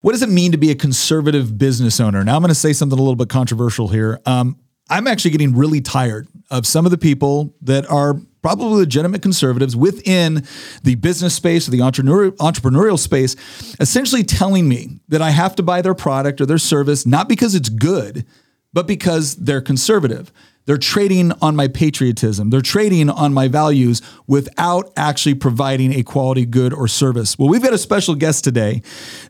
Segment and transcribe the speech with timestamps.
[0.00, 2.22] What does it mean to be a conservative business owner?
[2.22, 4.20] Now, I'm going to say something a little bit controversial here.
[4.26, 4.56] Um,
[4.88, 9.74] I'm actually getting really tired of some of the people that are probably legitimate conservatives
[9.74, 10.46] within
[10.84, 13.34] the business space or the entrepreneurial, entrepreneurial space,
[13.80, 17.54] essentially telling me that I have to buy their product or their service, not because
[17.54, 18.24] it's good,
[18.72, 20.32] but because they're conservative.
[20.68, 22.50] They're trading on my patriotism.
[22.50, 27.38] They're trading on my values without actually providing a quality good or service.
[27.38, 28.82] Well, we've got a special guest today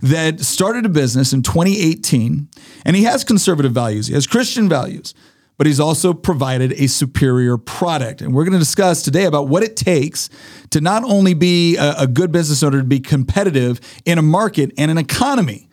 [0.03, 2.49] that started a business in 2018,
[2.85, 5.15] and he has conservative values, he has Christian values
[5.59, 8.23] but he's also provided a superior product.
[8.23, 10.31] And we're going to discuss today about what it takes
[10.71, 14.89] to not only be a, good business owner, to be competitive in a market and
[14.89, 15.68] an economy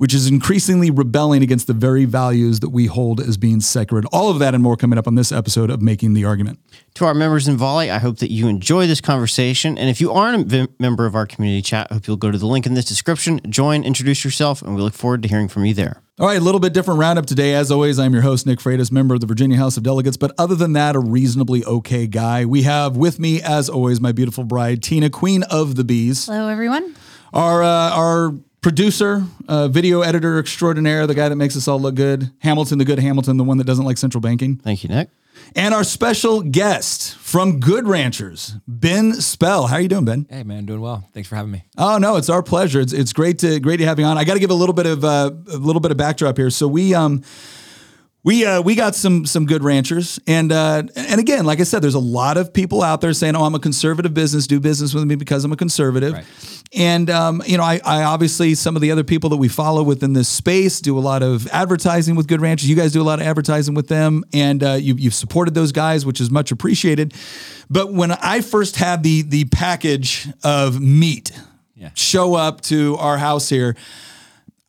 [0.00, 4.06] which is increasingly rebelling against the very values that we hold as being sacred.
[4.10, 6.58] All of that and more coming up on this episode of Making the Argument.
[6.94, 9.76] To our members in Volley, I hope that you enjoy this conversation.
[9.76, 12.38] And if you aren't a member of our community chat, I hope you'll go to
[12.38, 15.66] the link in this description, join, introduce yourself, and we look forward to hearing from
[15.66, 16.00] you there.
[16.18, 17.52] All right, a little bit different roundup today.
[17.52, 20.16] As always, I'm your host, Nick Freitas, member of the Virginia House of Delegates.
[20.16, 22.46] But other than that, a reasonably okay guy.
[22.46, 26.24] We have with me, as always, my beautiful bride, Tina, Queen of the Bees.
[26.24, 26.96] Hello, everyone.
[27.34, 31.94] Our uh, our producer, uh, video editor extraordinaire, the guy that makes us all look
[31.94, 34.56] good, Hamilton, the good Hamilton, the one that doesn't like central banking.
[34.56, 35.10] Thank you, Nick.
[35.56, 39.68] And our special guest from Good Ranchers, Ben Spell.
[39.68, 40.26] How are you doing, Ben?
[40.28, 41.08] Hey, man, doing well.
[41.14, 41.64] Thanks for having me.
[41.78, 42.80] Oh no, it's our pleasure.
[42.80, 44.18] It's, it's great to great to have you on.
[44.18, 46.50] I got to give a little bit of uh, a little bit of backdrop here.
[46.50, 47.22] So we um
[48.22, 51.80] we uh, we got some some good ranchers, and uh, and again, like I said,
[51.80, 54.46] there's a lot of people out there saying, "Oh, I'm a conservative business.
[54.46, 56.26] Do business with me because I'm a conservative." Right.
[56.72, 59.82] And um, you know, I, I obviously some of the other people that we follow
[59.82, 62.68] within this space do a lot of advertising with Good Ranchers.
[62.68, 65.72] You guys do a lot of advertising with them, and uh, you, you've supported those
[65.72, 67.14] guys, which is much appreciated.
[67.70, 71.32] But when I first had the the package of meat
[71.74, 71.90] yeah.
[71.94, 73.76] show up to our house here.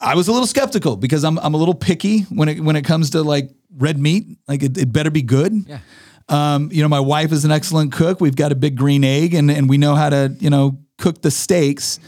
[0.01, 2.83] I was a little skeptical because I'm I'm a little picky when it when it
[2.83, 4.25] comes to like red meat.
[4.47, 5.53] Like it, it better be good.
[5.67, 5.79] Yeah.
[6.27, 8.21] Um, you know, my wife is an excellent cook.
[8.21, 11.21] We've got a big green egg, and and we know how to you know cook
[11.21, 11.99] the steaks.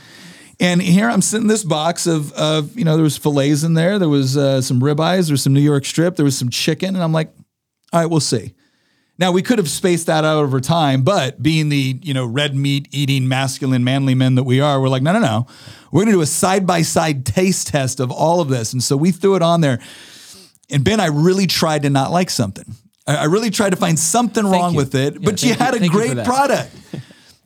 [0.59, 3.99] And here I'm sitting this box of of you know there was fillets in there,
[3.99, 6.95] there was uh, some ribeyes, there was some New York strip, there was some chicken,
[6.95, 7.33] and I'm like,
[7.91, 8.53] all right, we'll see.
[9.19, 12.55] Now we could have spaced that out over time, but being the you know red
[12.55, 15.47] meat eating masculine manly men that we are, we're like no no no,
[15.91, 18.97] we're gonna do a side by side taste test of all of this, and so
[18.97, 19.79] we threw it on there.
[20.69, 22.75] And Ben, I really tried to not like something.
[23.05, 24.77] I really tried to find something thank wrong you.
[24.77, 26.73] with it, yeah, but you had you, a great product.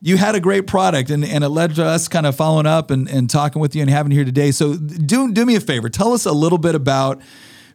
[0.02, 2.92] you had a great product, and, and it led to us kind of following up
[2.92, 4.52] and, and talking with you and having you here today.
[4.52, 7.22] So do do me a favor, tell us a little bit about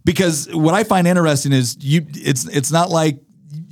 [0.05, 3.19] because what I find interesting is you it's it's not like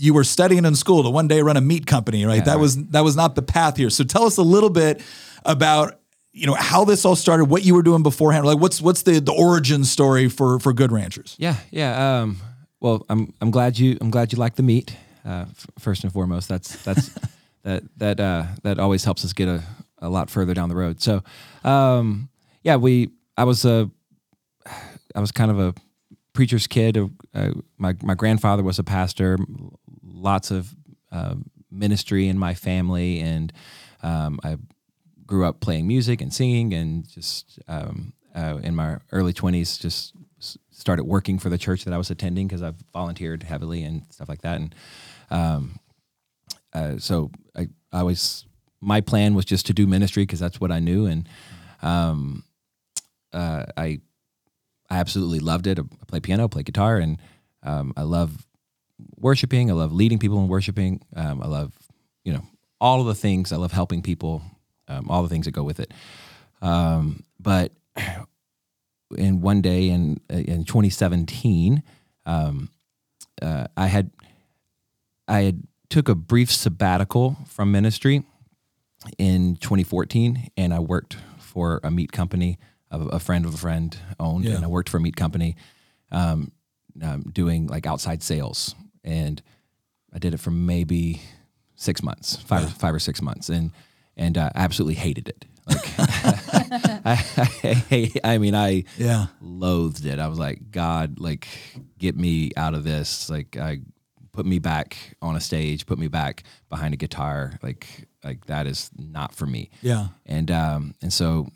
[0.00, 2.36] you were studying in school to one day run a meat company, right?
[2.36, 2.60] Yeah, that right.
[2.60, 3.90] was that was not the path here.
[3.90, 5.02] So tell us a little bit
[5.44, 6.00] about
[6.32, 8.46] you know how this all started, what you were doing beforehand.
[8.46, 11.36] Like what's what's the the origin story for for Good Ranchers?
[11.38, 12.20] Yeah, yeah.
[12.20, 12.38] Um,
[12.80, 14.96] well, I'm I'm glad you I'm glad you like the meat.
[15.24, 17.10] Uh, f- first and foremost, that's that's
[17.62, 19.62] that that uh, that always helps us get a,
[19.98, 21.02] a lot further down the road.
[21.02, 21.22] So,
[21.64, 22.28] um,
[22.62, 23.90] yeah, we I was a
[25.14, 25.74] I was kind of a
[26.32, 26.96] preacher's kid.
[27.34, 29.38] Uh, my my grandfather was a pastor.
[30.20, 30.74] Lots of
[31.10, 31.36] uh,
[31.70, 33.52] ministry in my family, and
[34.02, 34.56] um, I
[35.26, 40.14] grew up playing music and singing, and just um, uh, in my early twenties, just
[40.70, 44.28] started working for the church that I was attending because I've volunteered heavily and stuff
[44.28, 44.56] like that.
[44.56, 44.74] And
[45.30, 45.78] um,
[46.72, 48.46] uh, so I, I was
[48.80, 51.28] my plan was just to do ministry because that's what I knew, and
[51.82, 52.44] um,
[53.32, 54.00] uh, I
[54.88, 55.78] I absolutely loved it.
[55.78, 57.18] I play piano, play guitar, and
[57.62, 58.46] um, I love
[59.16, 59.70] worshiping.
[59.70, 61.02] I love leading people in worshiping.
[61.14, 61.72] Um, I love
[62.24, 62.42] you know
[62.80, 63.52] all of the things.
[63.52, 64.42] I love helping people
[64.90, 65.92] um, all the things that go with it.
[66.60, 67.72] Um, but
[69.16, 71.82] in one day in in 2017,
[72.26, 72.70] um,
[73.40, 74.10] uh, I had
[75.28, 78.24] I had took a brief sabbatical from ministry
[79.18, 82.58] in 2014, and I worked for a meat company.
[82.90, 84.56] A, a friend of a friend owned, yeah.
[84.56, 85.54] and I worked for a meat company,
[86.10, 86.50] um,
[87.00, 88.74] um, doing like outside sales,
[89.04, 89.42] and
[90.12, 91.22] I did it for maybe
[91.76, 92.68] six months, five yeah.
[92.68, 93.72] five or six months, and
[94.16, 95.44] and uh, absolutely hated it.
[95.66, 95.78] Like,
[97.04, 100.18] I, I, I, mean, I yeah loathed it.
[100.18, 101.48] I was like, God, like,
[101.98, 103.30] get me out of this.
[103.30, 103.80] Like, I
[104.32, 107.58] put me back on a stage, put me back behind a guitar.
[107.62, 109.70] Like, like that is not for me.
[109.82, 110.08] Yeah.
[110.26, 111.48] And um, and so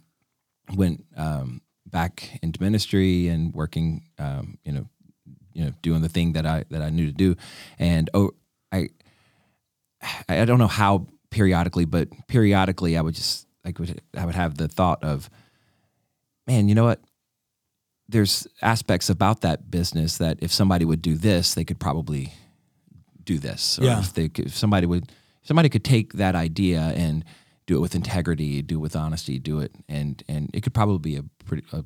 [0.74, 4.88] went um, back into ministry and working, um, you know,
[5.54, 7.36] you know, doing the thing that I that I knew to do,
[7.78, 8.32] and oh,
[8.70, 8.88] I
[10.28, 14.56] I don't know how periodically, but periodically I would just like would I would have
[14.56, 15.30] the thought of
[16.46, 17.00] man, you know what?
[18.08, 22.34] There's aspects about that business that if somebody would do this, they could probably
[23.24, 23.78] do this.
[23.78, 24.00] Or Yeah.
[24.00, 25.10] if they could, if somebody would
[25.42, 27.24] somebody could take that idea and
[27.66, 30.98] do it with integrity, do it with honesty, do it and and it could probably
[31.12, 31.84] be a pretty a,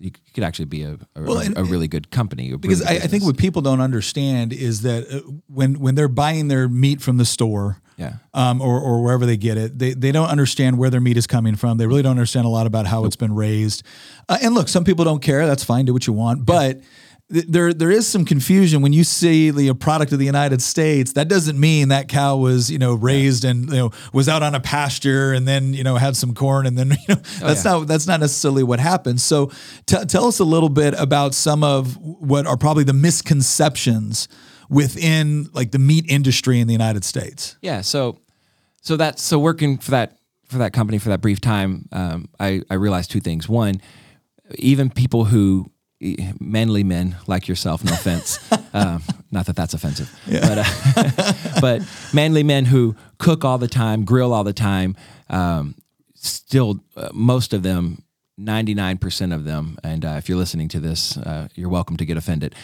[0.00, 2.56] you could actually be a a, Well, and- a really good company.
[2.56, 6.48] because I, I think what people don't understand is that uh, when when they're buying
[6.48, 8.14] their meat from the store, Yeah.
[8.34, 11.26] um, or or wherever they get it, they they don't understand where their meat is
[11.26, 11.76] coming from.
[11.78, 13.82] They really don't understand a lot about how it's been raised.
[14.28, 15.46] Uh, and look, some people don't care.
[15.46, 15.84] That's fine.
[15.84, 16.72] Do what you want, but.
[16.72, 16.84] th-
[17.32, 21.12] There, there is some confusion when you see the product of the United States.
[21.12, 24.56] That doesn't mean that cow was, you know, raised and you know was out on
[24.56, 27.72] a pasture and then you know had some corn and then you know that's yeah.
[27.72, 29.22] not that's not necessarily what happens.
[29.22, 29.52] So
[29.86, 34.26] t- tell us a little bit about some of what are probably the misconceptions
[34.68, 37.56] within like the meat industry in the United States.
[37.60, 37.82] Yeah.
[37.82, 38.18] So,
[38.80, 40.16] so that's so working for that
[40.46, 41.88] for that company for that brief time.
[41.92, 43.48] Um, I I realized two things.
[43.48, 43.80] One,
[44.54, 45.70] even people who
[46.40, 48.38] manly men like yourself, no offense,
[48.74, 51.82] um, not that that's offensive, but uh, but
[52.14, 54.96] manly men who cook all the time, grill all the time,
[55.28, 55.74] um,
[56.14, 58.02] still uh, most of them.
[58.40, 62.16] 99% of them, and uh, if you're listening to this, uh, you're welcome to get
[62.16, 62.54] offended,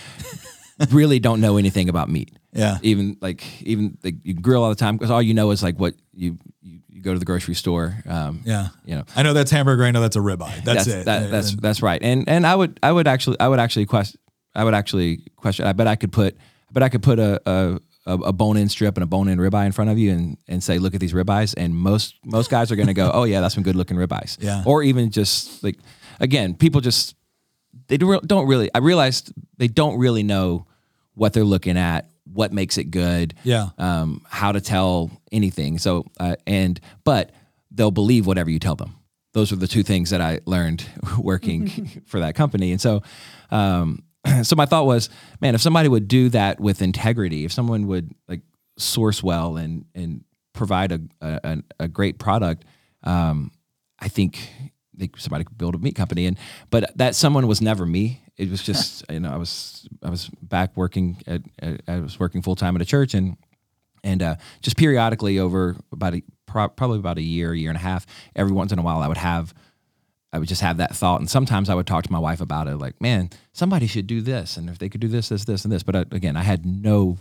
[0.91, 2.79] really don't know anything about meat Yeah.
[2.81, 5.79] even like even like you grill all the time because all you know is like
[5.79, 8.69] what you, you you go to the grocery store um Yeah.
[8.85, 9.85] you know I know that's hamburger.
[9.85, 10.65] I know that's a ribeye.
[10.65, 11.05] That's, it.
[11.05, 13.87] that, that's And- that's right and and i would i would actually i would actually
[13.87, 14.19] question
[14.55, 17.41] i would actually question i bet i could put i bet i could put a
[17.47, 20.63] a, a a bone-in strip and a bone-in ribeye in front of you and, and
[20.63, 23.41] say, look at these ribeyes, and most most guys are going to go, oh yeah,
[23.41, 24.39] that's some good-looking ribeyes.
[24.41, 24.63] Yeah.
[24.65, 25.77] Or even just like,
[26.21, 27.17] again, people just
[27.89, 28.71] they don't don't really.
[28.73, 30.67] I realized they don't really know
[31.15, 33.71] what they're looking at, what makes it good, Yeah.
[33.79, 35.79] um, how to tell anything.
[35.79, 37.33] So uh, and but
[37.71, 38.95] they'll believe whatever you tell them.
[39.33, 40.85] Those are the two things that I learned
[41.19, 42.73] working for that company.
[42.73, 43.03] And so,
[43.51, 44.03] um,
[44.43, 45.11] so my thought was,
[45.41, 48.41] man, if somebody would do that with integrity, if someone would like
[48.79, 50.25] source well and and
[50.55, 52.65] provide a a, a great product,
[53.05, 53.51] um,
[53.99, 54.39] I think
[54.97, 56.27] they, somebody could build a meat company.
[56.27, 56.39] And
[56.71, 58.23] but that someone was never me.
[58.37, 62.19] It was just you know I was I was back working at, at I was
[62.19, 63.37] working full time at a church and
[64.05, 67.81] and uh, just periodically over about a pro- probably about a year, year and a
[67.83, 68.07] half,
[68.37, 69.53] every once in a while I would have
[70.37, 72.69] I would just have that thought, and sometimes I would talk to my wife about
[72.69, 75.65] it, like, man, somebody should do this, and if they could do this, this, this,
[75.65, 75.83] and this.
[75.83, 77.17] But uh, again, I had no,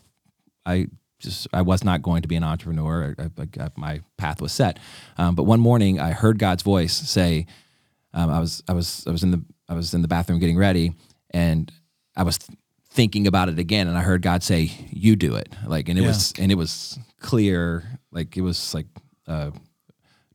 [0.66, 0.88] I
[1.20, 3.16] just I was not going to be an entrepreneur.
[3.18, 4.80] I, I, I, my path was set.
[5.18, 7.46] Um, but one morning, I heard God's voice say,
[8.16, 10.58] um, I was I was I was in the I was in the bathroom getting
[10.58, 10.94] ready,
[11.32, 11.72] and
[12.16, 12.58] I was th-
[12.90, 16.02] thinking about it again, and I heard God say, "You do it." Like, and it
[16.02, 16.08] Yeah.
[16.08, 18.88] was and it was clear, like it was like.
[19.28, 19.52] Uh,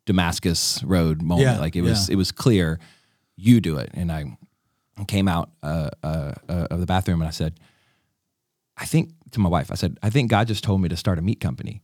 [0.06, 1.46] Damascus Road moment.
[1.46, 2.14] Yeah, like it was, yeah.
[2.14, 2.80] it was clear.
[3.36, 4.36] You do it, and I
[5.06, 7.60] came out uh, uh, uh, of the bathroom and I said,
[8.76, 11.18] I think to my wife, I said, I think God just told me to start
[11.18, 11.80] a meat company,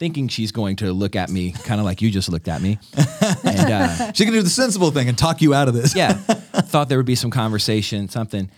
[0.00, 2.78] thinking she's going to look at me kind of like you just looked at me,
[3.44, 5.94] and uh, She can do the sensible thing and talk you out of this.
[5.94, 8.50] yeah, thought there would be some conversation, something,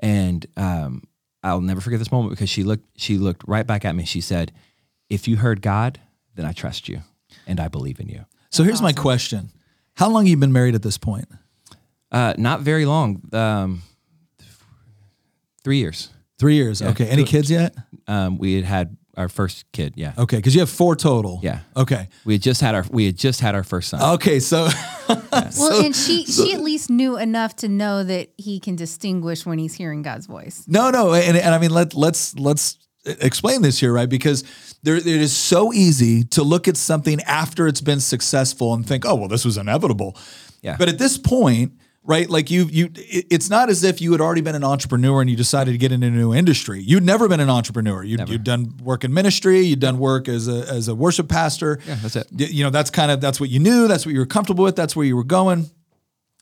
[0.00, 1.04] and um,
[1.42, 4.04] I'll never forget this moment because she looked, she looked right back at me.
[4.04, 4.52] She said,
[5.08, 6.00] "If you heard God,
[6.34, 7.00] then I trust you,
[7.46, 9.50] and I believe in you." So here's my question:
[9.94, 11.28] How long have you been married at this point?
[12.10, 13.22] Uh, not very long.
[13.32, 13.82] Um,
[15.62, 16.10] three years.
[16.38, 16.82] Three years.
[16.82, 17.06] Okay.
[17.06, 17.74] Any kids yet?
[18.06, 19.94] Um, we had had our first kid.
[19.96, 20.12] Yeah.
[20.16, 21.40] Okay, because you have four total.
[21.42, 21.60] Yeah.
[21.76, 22.08] Okay.
[22.24, 24.14] We had just had our we had just had our first son.
[24.14, 24.38] Okay.
[24.38, 24.68] So
[25.08, 29.58] Well, and she she at least knew enough to know that he can distinguish when
[29.58, 30.64] he's hearing God's voice.
[30.66, 34.08] No, no, and, and I mean let let's let's explain this here, right?
[34.08, 34.44] Because
[34.82, 39.04] there it is so easy to look at something after it's been successful and think,
[39.04, 40.16] oh well, this was inevitable.
[40.62, 40.76] Yeah.
[40.78, 41.72] But at this point,
[42.08, 42.28] right?
[42.28, 45.36] Like you you, it's not as if you had already been an entrepreneur and you
[45.36, 46.80] decided to get into a new industry.
[46.80, 48.02] You'd never been an entrepreneur.
[48.02, 49.60] You'd, you'd done work in ministry.
[49.60, 51.78] You'd done work as a as a worship pastor.
[51.86, 52.26] Yeah, that's it.
[52.32, 53.86] You know, that's kind of that's what you knew.
[53.86, 54.74] That's what you were comfortable with.
[54.74, 55.70] That's where you were going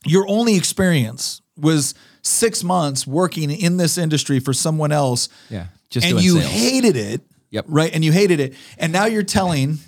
[0.05, 5.29] your only experience was six months working in this industry for someone else.
[5.49, 6.51] Yeah, just and you sales.
[6.51, 7.21] hated it.
[7.49, 7.65] Yep.
[7.69, 7.93] Right.
[7.93, 8.55] And you hated it.
[8.77, 9.79] And now you're telling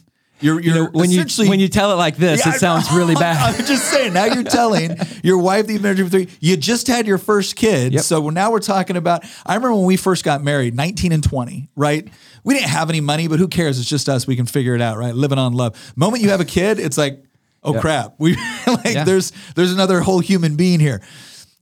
[0.42, 3.56] you're you're when you when you tell it like this, Yeah, it sounds really bad.
[3.56, 4.14] I'm just saying.
[4.14, 6.28] Now you're telling your wife that you've been married for three.
[6.40, 7.94] You just had your first kid.
[7.94, 8.02] Yep.
[8.04, 9.24] So now we're talking about.
[9.46, 11.70] I remember when we first got married, 19 and 20.
[11.76, 12.08] Right.
[12.44, 13.80] We didn't have any money, but who cares?
[13.80, 14.26] It's just us.
[14.26, 14.98] We can figure it out.
[14.98, 15.14] Right.
[15.14, 15.76] Living on love.
[15.96, 17.24] Moment you have a kid, it's like,
[17.64, 17.82] oh Yep.
[17.82, 18.16] crap.
[18.18, 18.36] We
[18.68, 19.04] like Yeah.
[19.04, 21.02] there's there's another whole human being here.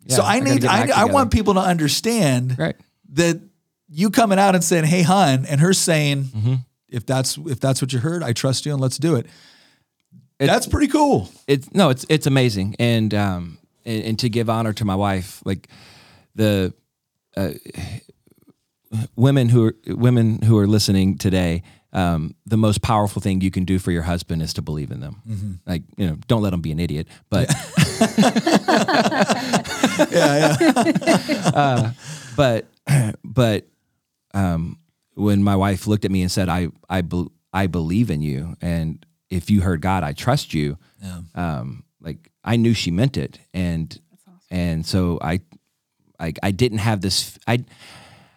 [0.08, 2.76] so Yeah, I I need I, I want people to understand Right.
[3.14, 3.40] that
[3.90, 6.56] you coming out and saying, "Hey, hon," and her saying, Mm-hmm.
[6.90, 9.26] "If that's if that's what you heard, I trust you and let's do it."
[10.40, 11.30] It's- That's pretty cool.
[11.48, 15.42] it's no, it's it's amazing, and um, and, and to give honor to my wife,
[15.46, 15.68] like
[16.36, 16.74] the
[17.36, 17.52] uh,
[19.16, 21.64] women who are women who are listening today.
[21.94, 25.00] Um, the most powerful thing you can do for your husband is to believe in
[25.00, 25.62] them.
[25.66, 27.50] Like you know, don't let them be an idiot, but
[30.12, 30.58] yeah,
[31.54, 31.92] yeah.
[32.36, 32.68] but
[33.24, 33.68] but
[34.34, 34.78] um,
[35.18, 38.56] when my wife looked at me and said, "I I bel I believe in you,
[38.62, 41.22] and if you heard God, I trust you," Yeah.
[41.36, 44.00] um, like I knew she meant it, and
[44.50, 45.42] and so I,
[46.20, 47.66] I I didn't have this I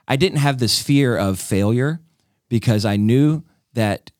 [0.08, 2.00] I didn't have this fear of failure
[2.48, 3.42] because I knew
[3.74, 4.10] that.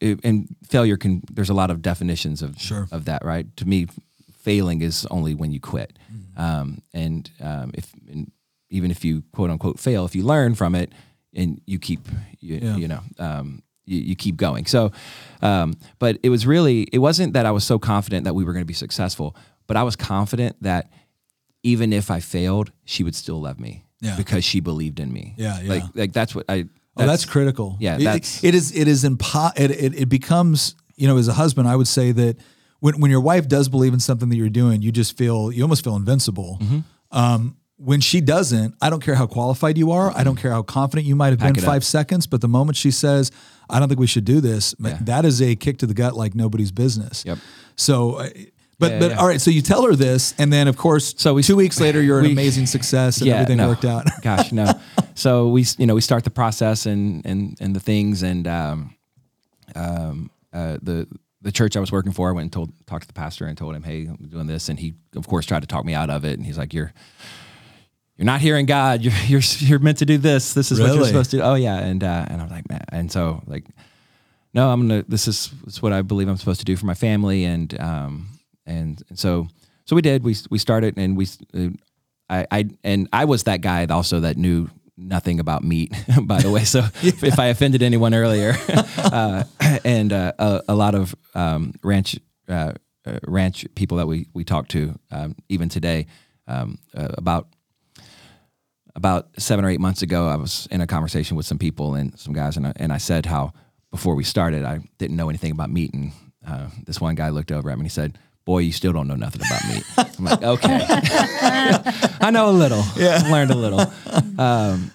[0.00, 1.22] And failure can.
[1.30, 2.88] There's a lot of definitions of Sure.
[2.90, 3.46] of that, right?
[3.58, 3.88] To me,
[4.38, 5.98] failing is only when you quit.
[6.36, 8.32] Um, and um, if and
[8.70, 10.92] even if you quote unquote fail, if you learn from it
[11.34, 12.00] and you keep
[12.40, 12.76] you, Yeah.
[12.76, 14.66] you know um, you, you keep going.
[14.66, 14.92] So,
[15.42, 18.52] um, but it was really it wasn't that I was so confident that we were
[18.52, 20.90] going to be successful, but I was confident that
[21.62, 24.16] even if I failed, she would still love me Yeah.
[24.16, 25.34] because she believed in me.
[25.36, 25.68] Yeah, yeah.
[25.68, 26.66] Like like that's what I.
[26.96, 27.76] Oh, that's critical.
[27.80, 28.72] Yeah, It- that's- it is.
[28.76, 30.74] It is impo- it, it, it becomes.
[30.96, 32.36] You know, as a husband, I would say that
[32.80, 35.62] when when your wife does believe in something that you're doing, you just feel you
[35.62, 36.58] almost feel invincible.
[36.60, 36.78] Mm-hmm.
[37.10, 40.12] Um, when she doesn't, I don't care how qualified you are.
[40.16, 41.72] I don't care how confident you might have Pack been it up.
[41.72, 42.26] five seconds.
[42.26, 43.30] But the moment she says,
[43.68, 44.98] "I don't think we should do this," Yeah.
[45.02, 47.24] that is a kick to the gut like nobody's business.
[47.26, 47.38] Yep.
[47.76, 48.14] So.
[48.14, 48.28] uh,
[48.78, 49.16] But Yeah, but yeah.
[49.18, 51.78] all right, so you tell her this, and then of course, So we- two weeks
[51.80, 53.68] later, you're an amazing success, and everything no.
[53.68, 54.06] worked out.
[54.22, 54.72] Gosh, no.
[55.14, 58.94] So we, you know, we start the process and and and the things, and um,
[59.74, 61.06] um, uh, the
[61.42, 63.56] the church I was working for, I went and told talked to the pastor and
[63.56, 66.08] told him, hey, I'm doing this, and he of course tried to talk me out
[66.10, 66.92] of it, and he's like, you're.
[68.20, 69.00] You're not hearing God.
[69.02, 70.52] You're you're you're meant to do this.
[70.52, 71.42] This is what you're supposed to do.
[71.42, 73.64] Oh yeah, and uh, and I'm like, man, and so like,
[74.52, 75.04] no, I'm gonna.
[75.08, 77.80] This is, this is what I believe I'm supposed to do for my family, and
[77.80, 78.28] um,
[78.66, 79.48] and, and so
[79.86, 80.22] so we did.
[80.22, 81.68] We we started, and we, uh,
[82.28, 85.90] I I and I was that guy also that knew nothing about meat,
[86.22, 86.64] by the way.
[86.64, 88.52] So if I offended anyone earlier,
[88.98, 89.44] uh,
[89.82, 92.18] and uh, a, a lot of um, ranch
[92.50, 92.74] uh,
[93.06, 96.06] uh, ranch people that we we talked to um, even today
[96.46, 97.48] um, uh, about
[98.94, 102.18] about seven or eight months ago, I was in a conversation with some people and
[102.18, 103.52] some guys, and I, and I said how
[103.90, 106.12] before we started, I didn't know anything about meat, and
[106.46, 109.08] uh, this one guy looked over at me and he said, "Boy, you still don't
[109.08, 109.84] know nothing about meat."
[110.18, 110.80] I'm like, "Okay,
[112.20, 112.82] I know a little.
[112.96, 113.80] Yeah, learned a little."
[114.38, 114.92] Um,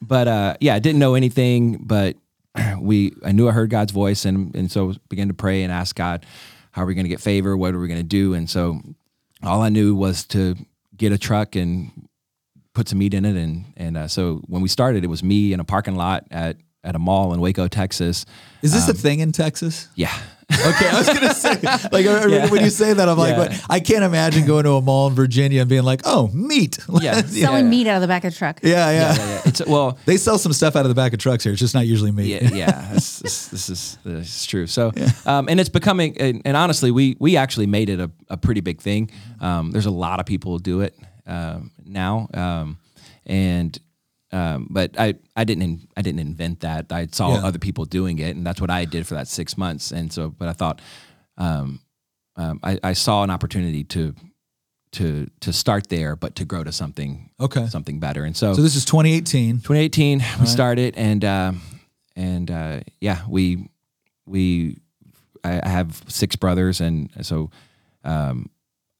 [0.00, 2.16] but uh, yeah, I didn't know anything, but
[2.78, 5.96] we I knew I heard God's voice, and and so began to pray and ask
[5.96, 6.24] God,
[6.72, 7.56] "How are we going to get favor?
[7.56, 8.80] What are we going to do?" And so
[9.42, 10.56] all I knew was to
[10.96, 12.08] get a truck and
[12.76, 15.52] put some meat in it and and uh, so when we started it was me
[15.54, 18.24] in a parking lot at at a mall in Waco, Texas.
[18.62, 19.88] Is this a Um, thing in Texas?
[19.96, 20.12] Yeah.
[20.52, 21.50] Okay, I was gonna say,
[21.92, 22.48] like, Yeah.
[22.48, 23.38] when you say that, I'm like, Yeah.
[23.40, 23.60] what?
[23.68, 26.78] I can't imagine going to a mall in Virginia and being like, oh, meat.
[27.02, 27.22] Yeah.
[27.22, 28.60] Selling meat out of the back of the truck.
[28.62, 28.92] yeah, yeah.
[28.92, 29.40] Yeah, yeah, yeah.
[29.46, 31.52] It's well, They sell some stuff out of the back of trucks here.
[31.54, 32.28] It's just not usually meat.
[32.30, 32.92] yeah, yeah.
[32.94, 34.68] This, this, this is this is true.
[34.68, 34.92] So,
[35.24, 38.60] um, and it's becoming, and, and honestly, we we actually made it a, a pretty
[38.60, 39.10] big thing.
[39.40, 40.94] Um, there's a lot of people who do it
[41.26, 42.78] um, now, um,
[43.24, 43.78] and
[44.32, 46.92] um, but I I didn't in, I didn't invent that.
[46.92, 47.46] I saw Yeah.
[47.46, 49.92] other people doing it, and that's what I did for that six months.
[49.92, 50.80] And so, but I thought,
[51.38, 51.80] um,
[52.36, 54.14] um, I, I saw an opportunity to
[54.92, 57.66] to to start there, but to grow to something Okay.
[57.68, 58.24] something better.
[58.24, 59.56] And So so this is 2018.
[59.60, 61.60] 2018 we started and um
[62.14, 63.68] and uh yeah we
[64.26, 64.78] we
[65.44, 67.50] I, I have six brothers and so
[68.04, 68.48] um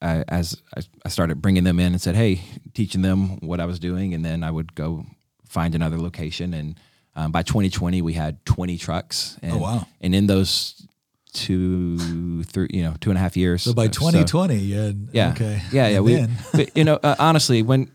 [0.06, 0.62] I, as
[1.04, 2.40] I, started bringing them in and said hey
[2.74, 5.04] teaching them what I was doing and then I would go
[5.48, 6.78] find another location and
[7.14, 9.86] um, by 2020 we had 20 trucks and, Oh, wow.
[10.00, 10.86] and in those
[11.32, 14.92] two three you know two and a half years So by uh, 2020, yeah.
[15.12, 15.30] yeah.
[15.32, 15.60] Okay.
[15.72, 15.96] Yeah, yeah.
[15.96, 17.90] And We, then- but, you know, uh, honestly, when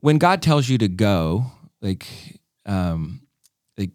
[0.00, 1.46] when God tells you to go,
[1.80, 2.06] like,
[2.66, 3.22] um,
[3.76, 3.90] like,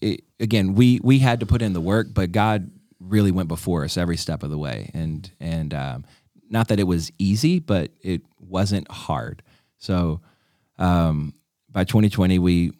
[0.00, 2.70] it, again, we we had to put in the work, but God
[3.00, 6.04] really went before us every step of the way, and and um,
[6.50, 9.42] not that it was easy, but it wasn't hard.
[9.78, 10.20] So,
[10.78, 11.34] um,
[11.70, 12.72] by 2020, we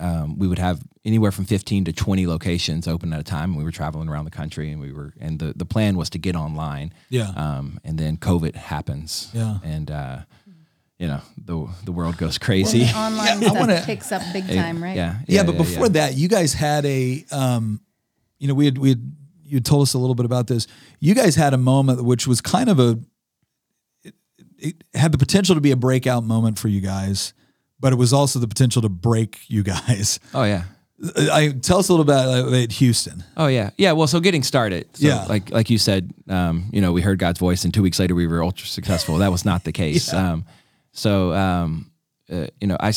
[0.00, 3.50] um, we would have anywhere from 15 to 20 locations open at a time.
[3.50, 6.10] And we were traveling around the country, and we were, and the the plan was
[6.10, 6.92] to get online.
[7.10, 7.30] Yeah.
[7.36, 9.30] Um, and then COVID happens.
[9.34, 9.58] Yeah.
[9.62, 10.18] And uh,
[10.98, 12.84] you know the the world goes crazy.
[12.84, 14.96] The online Yeah, I stuff wanna- picks up big time, right?
[14.96, 15.18] Yeah.
[15.26, 17.80] yeah, but before that, you guys had a, um,
[18.38, 19.12] you know, we had we had
[19.54, 20.66] you told us a little bit about this.
[21.00, 22.98] You guys had a moment which was kind of a,
[24.02, 24.14] it,
[24.58, 27.32] it had the potential to be a breakout moment for you guys,
[27.80, 30.18] but it was also the potential to break you guys.
[30.34, 30.64] Oh yeah.
[31.32, 33.24] I tell us a little about uh, Houston.
[33.36, 33.92] Oh yeah, yeah.
[33.92, 34.86] Well, so getting started.
[34.96, 35.24] So Yeah.
[35.28, 38.14] like like you said, um, you know, we heard God's voice, and two weeks later
[38.14, 39.18] we were ultra successful.
[39.18, 40.12] That was not the case.
[40.22, 40.44] um,
[40.92, 41.90] so um,
[42.32, 42.92] uh, you know, I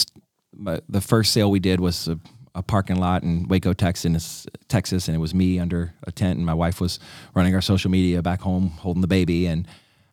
[0.56, 2.20] my, the first sale we did was a,
[2.58, 6.46] a parking lot in Waco, Texas, Texas, and it was me under a tent, and
[6.46, 7.00] my wife was
[7.36, 9.68] running our social media back home, holding the baby, and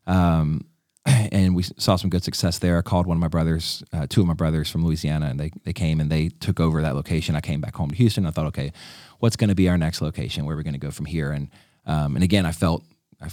[0.06, 0.66] um,
[1.06, 2.76] and we saw some good success there.
[2.78, 5.50] I called one of my brothers, uh, two of my brothers from Louisiana, and they
[5.64, 7.34] they came and they took over that location.
[7.34, 8.26] I came back home to Houston.
[8.26, 8.72] I thought, okay,
[9.20, 10.44] what's going to be our next location?
[10.44, 11.32] Where are we going to go from here?
[11.32, 11.48] And
[11.86, 12.84] um, and again, I felt
[13.22, 13.28] I,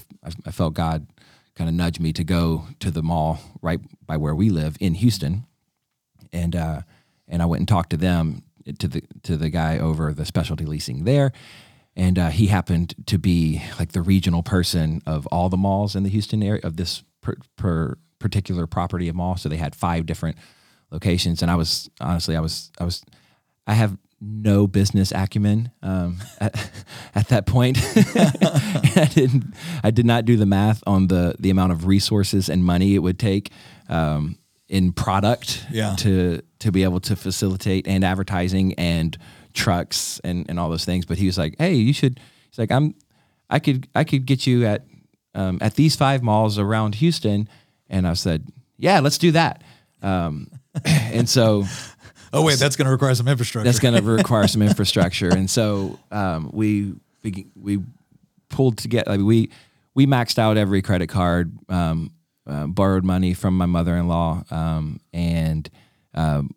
[0.46, 1.06] I- felt God
[1.56, 4.94] kind of nudge me to go to the mall right by where we live in
[4.94, 5.46] Houston,
[6.32, 6.82] and uh,
[7.28, 8.44] and I went and talked to them
[8.80, 11.32] to the to the guy over the specialty leasing there,
[11.96, 16.04] and uh, he happened to be like the regional person of all the malls in
[16.04, 19.38] the Houston area of this per, per particular property of mall.
[19.38, 20.38] So they had five different
[20.92, 23.04] locations, and I was honestly I was I was
[23.68, 26.72] I have no business acumen um, at,
[27.16, 27.78] at that point.
[28.16, 29.54] I didn't.
[29.84, 33.00] I did not do the math on the the amount of resources and money it
[33.00, 33.52] would take
[33.90, 34.38] um,
[34.72, 35.96] in product Yeah.
[35.98, 39.16] to to be able to facilitate and advertising and
[39.54, 41.06] trucks and and all those things.
[41.06, 42.96] But he was like, "Hey, you should." He's like, "I'm.
[43.50, 44.86] I could I could get you at
[45.36, 47.48] um, at these five malls around Houston."
[47.90, 48.48] And I said,
[48.78, 49.62] "Yeah, let's do that."
[50.02, 50.48] Um,
[50.86, 51.66] and so
[52.34, 53.66] Oh wait, that's going to require some infrastructure.
[53.66, 55.28] that's going to require some infrastructure.
[55.30, 57.80] And so um, we we we
[58.48, 59.12] pulled together.
[59.12, 59.52] Like we
[59.96, 62.12] we maxed out every credit card, um,
[62.48, 65.70] uh, borrowed money from my mother in law, um, and
[66.14, 66.52] um,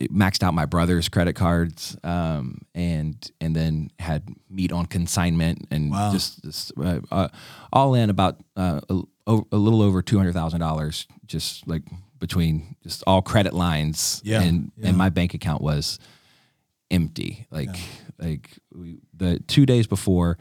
[0.00, 5.90] maxed out my brother's credit cards, um, and and then had meat on consignment, and
[5.90, 6.12] Wow.
[6.12, 7.28] just, just uh, uh,
[7.72, 9.02] all in about uh, a,
[9.52, 11.82] a little over two hundred thousand dollars, just like
[12.18, 14.88] between just all credit lines, Yeah, and yeah.
[14.88, 15.98] and my bank account was
[16.90, 17.46] empty.
[17.50, 17.76] Like
[18.18, 20.38] like we, the two days before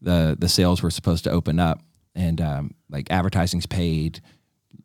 [0.00, 1.80] the the sales were supposed to open up,
[2.14, 4.20] and um, like advertising's paid,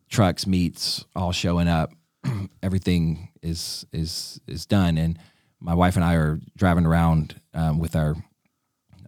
[0.09, 1.91] trucks, meats, all showing up.
[2.63, 5.19] Everything is is is done, and
[5.59, 8.15] my wife and I are driving around um, with our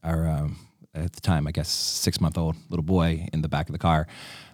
[0.04, 0.58] our um,
[0.94, 3.80] at the time I guess six month old little boy in the back of the
[3.80, 4.08] car,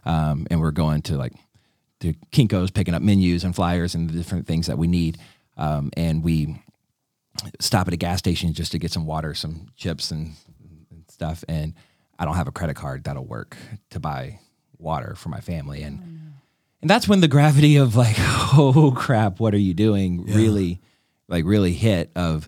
[0.05, 1.33] um, and we're going to like
[2.01, 5.17] to Kinko's picking up menus and flyers and the different things that we need,
[5.57, 6.61] um, and we
[7.59, 10.33] stop at a gas station just to get some water, some chips, and,
[10.91, 11.43] and stuff.
[11.47, 11.73] And
[12.19, 13.57] I don't have a credit card that'll work
[13.89, 14.39] to buy
[14.77, 15.97] water for my family, and
[16.83, 20.25] and that's when the gravity of like, oh crap, what are you doing?
[20.25, 20.81] Really,
[21.27, 22.47] like really hit of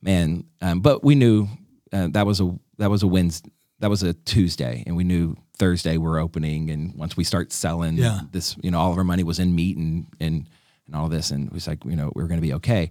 [0.00, 0.44] man.
[0.62, 1.48] Um, but we knew
[1.92, 5.36] uh, that was a that was a Wednesday, that was a Tuesday, and we knew
[5.58, 8.20] Thursday we're opening, and once we start selling Yeah.
[8.30, 10.48] this, you know, all of our money was in meat and and
[10.86, 12.90] and all this, and it was like, you know, we are going to be okay.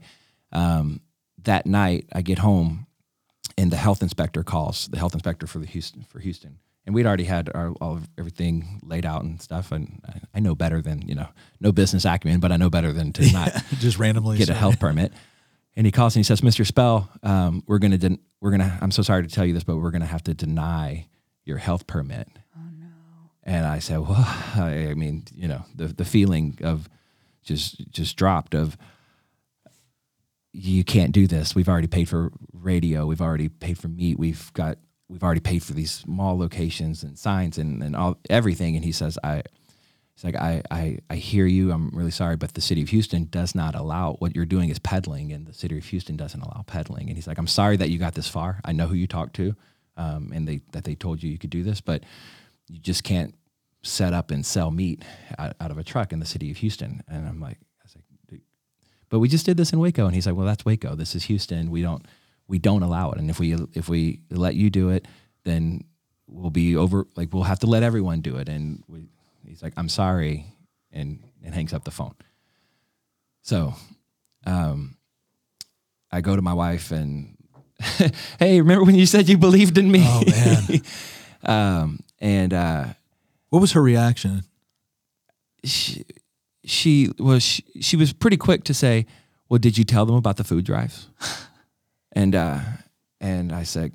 [0.51, 1.01] Um,
[1.43, 2.88] that night, I get home,
[3.58, 7.06] and the health inspector calls the health inspector for the Houston for Houston, and we'd
[7.06, 10.82] already had our, all of everything laid out and stuff, and I, I know better
[10.82, 11.28] than you know,
[11.60, 14.80] no business acumen, but I know better than to not just randomly get a health
[14.80, 15.12] permit.
[15.76, 16.65] And he calls and he says, "Mr.
[16.65, 19.76] Spell, um, we're gonna den- we're gonna I'm so sorry to tell you this, but
[19.76, 21.08] we're gonna have to deny
[21.43, 22.88] your health permit." Oh no!
[23.43, 24.15] And I said, "Well,
[24.56, 26.89] I, I mean, you know, the the feeling of
[27.43, 28.78] just just dropped of
[30.54, 31.54] you can't do this.
[31.54, 33.06] We've already paid for radio.
[33.06, 34.17] We've already paid for meat.
[34.17, 34.78] We've got
[35.10, 38.91] we've already paid for these mall locations and signs and and all everything." And he
[38.91, 39.43] says, "I."
[40.13, 41.72] It's like I, I I hear you.
[41.72, 44.80] I'm really sorry, but the city of Houston does not allow what you're doing is
[44.80, 47.08] peddling, and the city of Houston doesn't allow peddling.
[47.08, 48.60] And he's like, I'm sorry that you got this far.
[48.65, 49.56] I know who you talked to,
[49.96, 52.04] um, and they that they told you you could do this, but
[52.67, 53.36] you just can't
[53.84, 55.04] set up and sell meat
[55.38, 57.04] out, out of a truck in the city of Houston.
[57.08, 58.41] And I'm like, I was like,
[59.10, 60.96] but we just did this in Waco, and he's like, well, that's Waco.
[60.96, 61.70] This is Houston.
[61.70, 62.04] We don't
[62.48, 65.08] we don't allow it, and if we if we let you do it,
[65.44, 65.84] then
[66.28, 67.08] we'll be over.
[67.16, 69.10] Like we'll have to let everyone do it, and we.
[69.46, 70.46] He's like, I'm sorry,
[70.92, 72.16] and and hangs up the phone.
[73.42, 73.74] So,
[74.46, 74.98] um,
[76.12, 77.38] I go to my wife and,
[78.40, 80.04] hey, remember when you said you believed in me?
[80.04, 80.82] Oh man,
[81.44, 82.86] um, and uh,
[83.50, 84.44] what was her reaction?
[85.64, 86.06] she
[86.64, 89.06] she was she, she was pretty quick to say,
[89.50, 91.10] "Well, did you tell them about the food drives?"
[92.17, 92.60] and uh,
[93.21, 93.93] and I said,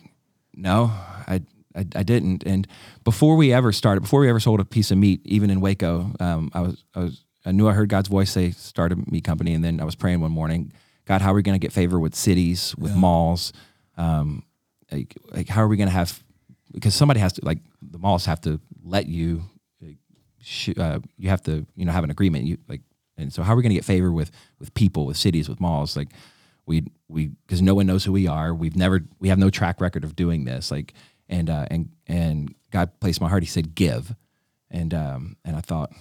[0.55, 0.93] "No,
[1.27, 1.43] I,
[1.75, 2.69] I I didn't." And
[3.03, 6.13] before we ever started, before we ever sold a piece of meat, even in Waco,
[6.21, 9.25] um, I was I was I knew I heard God's voice say start a meat
[9.25, 10.73] company, and then I was praying one morning,
[11.05, 13.53] God, how are we going to get favor with cities, with malls?
[13.97, 14.45] Um,
[14.91, 16.23] like, like how are we going to have?
[16.73, 19.43] Because somebody has to like the malls have to let you
[20.79, 22.83] uh, you have to you know have an agreement you like
[23.17, 25.61] and so how are we going to get favor with with people with cities with
[25.61, 26.09] malls like
[26.67, 28.55] we we because no one knows who we are.
[28.55, 30.71] We've never we have no track record of doing this.
[30.71, 30.95] Like
[31.29, 33.43] and uh, and and God placed my heart.
[33.43, 34.15] He said, "Give,"
[34.71, 35.93] and um, and I thought,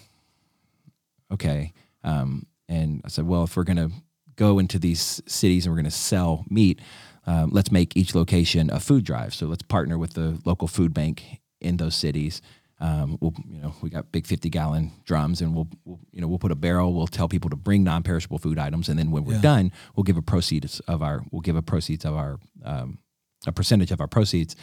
[1.31, 1.73] okay.
[2.03, 3.89] Um, and I said, well, if we're gonna
[4.35, 6.79] go into these cities and we're gonna sell meat,
[7.27, 9.33] um, let's make each location a food drive.
[9.33, 12.41] So let's partner with the local food bank in those cities.
[12.81, 16.27] Um, we'll, you know, we got big 50 gallon drums and we'll, we'll, you know,
[16.27, 18.89] we'll put a barrel, we'll tell people to bring non-perishable food items.
[18.89, 19.41] And then when we're Yeah.
[19.41, 22.97] done, we'll give a proceeds of our, we'll give a proceeds of our, um,
[23.45, 24.55] a percentage of our proceeds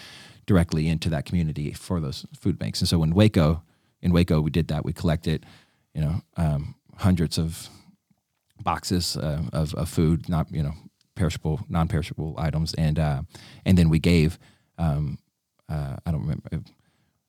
[0.46, 2.80] directly into that community for those food banks.
[2.80, 3.62] And so in Waco,
[4.02, 4.84] in Waco, we did that.
[4.84, 5.46] We collected,
[5.94, 7.68] you know, um, hundreds of
[8.62, 10.72] boxes uh, of, of food, not you know
[11.14, 13.22] perishable, non-perishable items, and uh,
[13.64, 14.38] and then we gave,
[14.78, 15.18] um,
[15.68, 16.48] uh, I don't remember,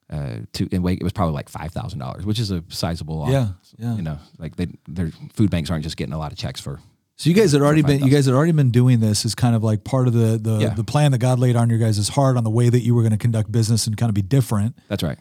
[0.09, 3.27] uh, to in Waco, it was probably like five thousand dollars, which is a sizable,
[3.29, 3.95] Yeah, yeah.
[3.95, 6.79] you know, like they, their food banks aren't just getting a lot of checks for.
[7.17, 9.53] So you guys had already been you guys had already been doing this as kind
[9.55, 10.69] of like part of the the, Yeah.
[10.73, 13.01] the plan that God laid on your guys' heart on the way that you were
[13.01, 14.75] going to conduct business and kind of be different.
[14.87, 15.17] That's right.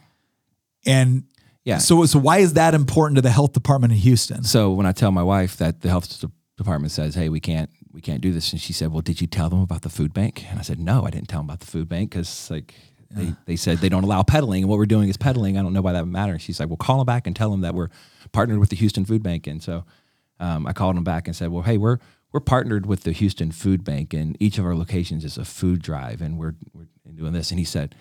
[0.85, 1.23] And
[1.65, 1.77] Yeah.
[1.79, 4.43] so so why is that important to the health department in Houston?
[4.43, 6.23] So when I tell my wife that the health
[6.57, 9.27] department says, "Hey, we can't, we can't do this," and she said, "Well, did you
[9.27, 11.59] tell them about the food bank?" And I said, "No, I didn't tell them about
[11.59, 12.73] the food bank because like
[13.11, 15.57] they, they said they don't allow peddling, and what we're doing is peddling.
[15.57, 17.51] I don't know why that would matter." She's like, "Well, call them back and tell
[17.51, 17.89] them that we're
[18.31, 19.85] partnered with the Houston Food Bank." And so
[20.39, 21.97] um, I called them back and said, "Well, hey, we're
[22.31, 25.81] we're partnered with the Houston Food Bank, and each of our locations is a food
[25.81, 27.95] drive, and we're we're doing this." And he said,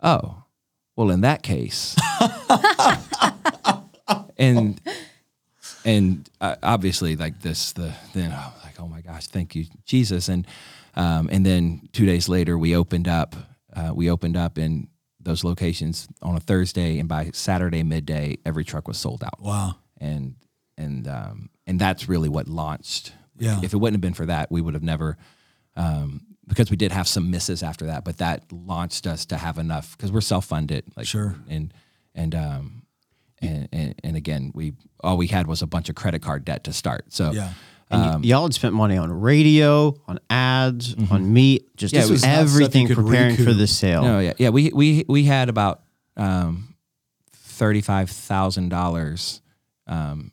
[0.00, 0.44] "Oh,
[0.96, 1.96] well, in that case."
[4.38, 4.80] and
[5.84, 10.28] and uh, obviously like this the then oh, like oh my gosh thank you jesus
[10.28, 10.46] and
[10.96, 13.36] um, and then two days later we opened up
[13.78, 14.88] uh, we opened up in
[15.20, 19.76] those locations on a thursday and by saturday midday every truck was sold out Wow.
[20.00, 20.34] and
[20.76, 23.60] and um, and that's really what launched Yeah.
[23.62, 25.16] if it wouldn't have been for that we would have never
[25.76, 29.58] um, because we did have some misses after that but that launched us to have
[29.58, 31.34] enough because we're self-funded like Sure.
[31.48, 31.74] and
[32.14, 32.82] and um
[33.42, 34.72] and, and and again we
[35.04, 37.52] all we had was a bunch of credit card debt to start so Yeah.
[37.90, 42.22] And y- y'all had spent money on radio, on ads, on meat, just Yeah, was
[42.24, 44.02] everything you could preparing for the sale.
[44.02, 45.82] no yeah yeah we we we had about
[46.16, 46.74] um
[47.32, 49.40] thirty five thousand dollars
[49.86, 50.32] um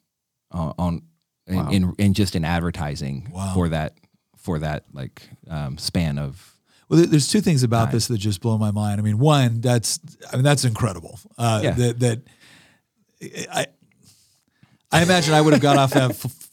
[0.51, 1.01] on, on
[1.47, 1.69] in, Wow.
[1.69, 3.53] in in just in advertising Wow.
[3.53, 3.93] for that
[4.37, 6.57] for that like um span of
[6.89, 8.99] Well, there's two things about this that just blow my mind.
[8.99, 9.99] I mean, one, that's
[10.31, 11.19] I mean that's incredible.
[11.37, 11.71] Uh, Yeah.
[11.71, 12.21] That that
[13.51, 13.67] I
[14.91, 16.44] I imagine I would have got off that f-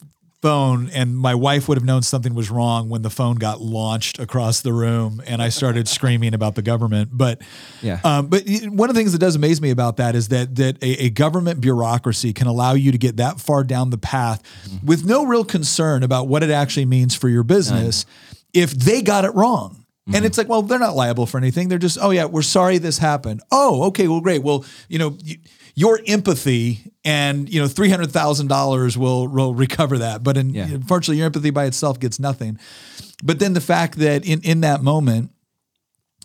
[0.42, 4.18] phone and my wife would have known something was wrong when the phone got launched
[4.18, 7.10] across the room and I started screaming about the government.
[7.12, 7.40] But
[7.80, 8.00] Yeah.
[8.04, 10.82] um, but one of the things that does amaze me about that is that that
[10.82, 14.42] a, a government bureaucracy can allow you to get that far down the path
[14.84, 18.04] with no real concern about what it actually means for your business
[18.52, 19.78] if they got it wrong.
[20.12, 21.68] And it's like, well, they're not liable for anything.
[21.68, 23.40] They're just, oh yeah, we're sorry this happened.
[23.52, 24.42] Oh, okay, well, great.
[24.42, 25.36] Well, you know, y-
[25.74, 30.22] your empathy and you know, three hundred thousand dollars will will recover that.
[30.22, 30.64] But in, Yeah.
[30.66, 32.58] unfortunately, your empathy by itself gets nothing.
[33.22, 35.30] But then the fact that in in that moment,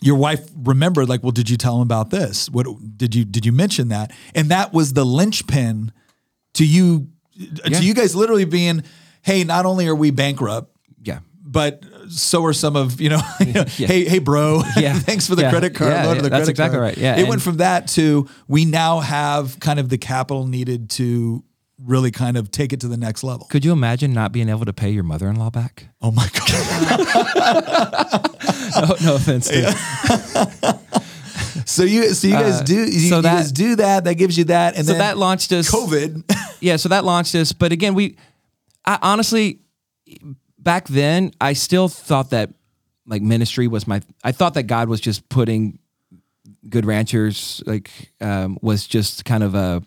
[0.02, 3.46] your wife remembered like well did you tell him about this what did you did
[3.48, 5.92] you mention that and that was the linchpin
[6.54, 7.80] to you Yeah.
[7.80, 8.84] to you guys literally being
[9.24, 13.54] hey not only are we bankrupt yeah but so are some of you know, you
[13.54, 14.94] know, hey hey bro Yeah.
[15.00, 15.50] thanks for the Yeah.
[15.52, 16.88] credit card Yeah, loan yeah, the that's credit exactly card.
[16.90, 16.98] right.
[16.98, 20.90] Yeah, it and- went from that to we now have kind of the capital needed
[20.92, 21.44] to
[21.86, 24.66] really kind of take it to the next level could you imagine not being able
[24.66, 27.28] to pay your mother-in-law back oh my god
[28.90, 30.80] no, no offense to
[31.66, 34.16] so you so you guys Uh, do you, so you that- guys do that that
[34.16, 36.24] gives you that and so then that launched us covid
[36.60, 37.52] yeah, so that launched us.
[37.54, 38.18] But again, we,
[38.84, 39.60] I honestly,
[40.68, 42.50] back then, I still thought that
[43.06, 44.02] like ministry was my.
[44.22, 45.80] I thought that God was just putting
[46.68, 49.82] Good Ranchers like um, was just kind of a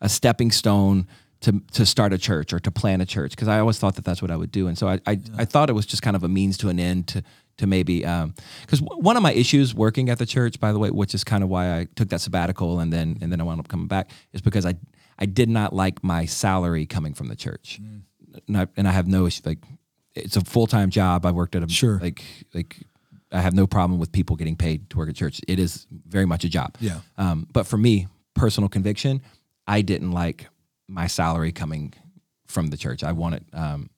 [0.00, 1.06] a stepping stone
[1.42, 4.06] to to start a church or to plant a church because I always thought that
[4.06, 6.16] that's what I would do, and so I I, I thought it was just kind
[6.16, 7.22] of a means to an end to
[7.58, 11.14] to maybe because one of my issues working at the church, by the way, which
[11.14, 13.68] is kind of why I took that sabbatical and then and then I wound up
[13.68, 14.76] coming back, is because I
[15.18, 17.80] I did not like my salary coming from the church,
[18.48, 19.58] and, I, and I have no issue like
[20.14, 21.24] it's a full time job.
[21.26, 21.98] I worked at a Sure.
[22.00, 22.22] like
[22.54, 22.76] like
[23.30, 25.40] I have no problem with people getting paid to work at church.
[25.48, 26.76] It is very much a job.
[26.80, 27.00] Yeah.
[27.16, 29.22] Um, but for me, personal conviction,
[29.66, 30.48] I didn't like
[30.86, 31.94] my salary coming
[32.46, 33.02] from the church.
[33.02, 33.88] I wanted, um,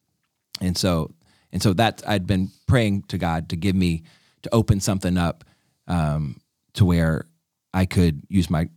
[0.61, 1.11] and so
[1.53, 4.05] and so that I'd been praying to God to give me
[4.43, 5.45] to open something up
[5.89, 6.41] um,
[6.75, 7.27] to where
[7.73, 8.69] I could use my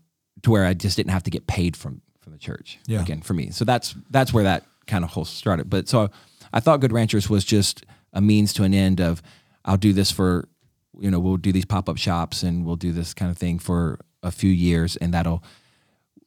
[0.43, 2.79] to where I just didn't have to get paid from from the church.
[2.87, 3.01] Yeah.
[3.01, 5.69] Again, for me, so that's that's where that kind of whole started.
[5.69, 6.09] But so
[6.57, 9.21] I thought Good Ranchers was just a means to an end of
[9.63, 10.49] I'll do this for
[10.99, 13.59] you know we'll do these pop up shops and we'll do this kind of thing
[13.59, 15.43] for a few years and that'll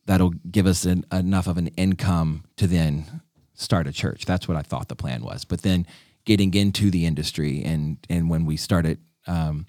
[0.07, 3.23] that'll give us an, enough of an income to then
[3.55, 4.25] start a church.
[4.25, 5.45] That's what I thought the plan was.
[5.45, 5.85] But then
[6.25, 9.67] getting into the industry and and when we started um,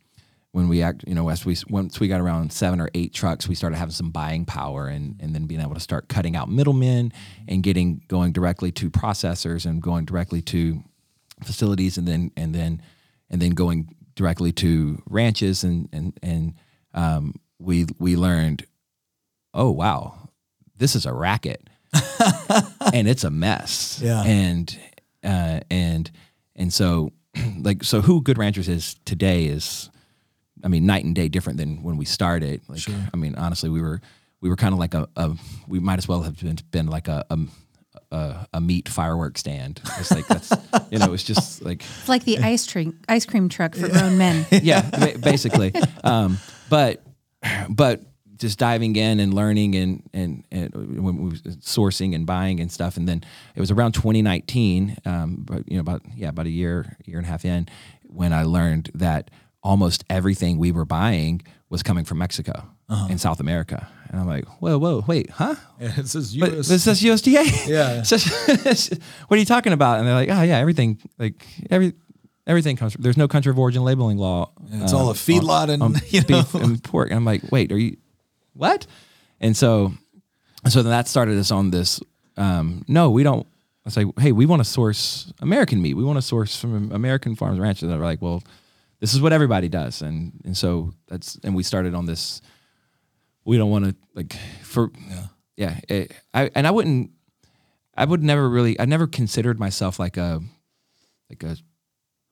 [0.53, 3.47] when we act you know as we once we got around seven or eight trucks
[3.47, 6.49] we started having some buying power and and then being able to start cutting out
[6.49, 7.11] middlemen
[7.47, 10.83] and getting going directly to processors and going directly to
[11.43, 12.81] facilities and then and then
[13.29, 16.53] and then going directly to ranches and and and
[16.93, 18.65] um, we we learned
[19.53, 20.27] oh wow
[20.77, 21.69] this is a racket
[22.93, 24.23] and it's a mess Yeah.
[24.23, 24.77] and
[25.23, 26.11] uh, and
[26.55, 27.11] and so
[27.59, 29.89] like so who good ranchers is today is
[30.63, 32.61] I mean, night and day different than when we started.
[32.67, 32.81] Like,
[33.13, 34.01] I mean, honestly, we were
[34.41, 35.35] we were kind of like a, a
[35.67, 37.37] we might as well have been, been like a, a
[38.11, 39.81] a a meat firework stand.
[39.97, 40.51] It's like that's
[40.89, 44.17] you know, it's just like It's like the ice cream ice cream truck for grown
[44.17, 44.45] men.
[44.51, 45.73] yeah, basically.
[46.03, 46.37] Um,
[46.69, 47.01] but
[47.69, 48.01] but
[48.37, 52.71] just diving in and learning and and, and when we was sourcing and buying and
[52.71, 53.23] stuff, and then
[53.55, 57.27] it was around 2019, um, but you know about yeah about a year year and
[57.27, 57.67] a half in,
[58.03, 59.31] when I learned that
[59.63, 63.07] almost everything we were buying was coming from Mexico uh-huh.
[63.09, 65.55] and South America, and I'm like, whoa whoa wait, huh?
[65.79, 66.67] it says But US.
[66.67, 67.67] this says USDA.
[67.67, 68.01] Yeah.
[68.03, 69.99] Says- what are you talking about?
[69.99, 71.93] And they're like, oh yeah, everything like every
[72.47, 72.93] everything comes.
[72.93, 74.51] From, there's no country of origin labeling law.
[74.71, 76.27] it's all a uh, uh, feedlot and on um, you know.
[76.27, 77.09] beef and pork.
[77.09, 77.97] And I'm like, wait, are you
[78.53, 78.85] what?
[79.39, 79.93] And so,
[80.69, 81.99] so then that started us on this.
[82.37, 83.47] Um, no, we don't.
[83.85, 85.95] I say, hey, we want to source American meat.
[85.95, 87.83] We want to source from American farms and ranches.
[87.83, 88.43] And they're like, well,
[89.01, 92.41] this is what everybody does, and and so that's and we started on this.
[93.43, 94.91] We don't want to like for
[95.57, 95.79] yeah.
[95.89, 97.11] it, I and I wouldn't.
[97.97, 98.79] I would never really.
[98.79, 100.39] I never considered myself like a
[101.29, 101.57] like a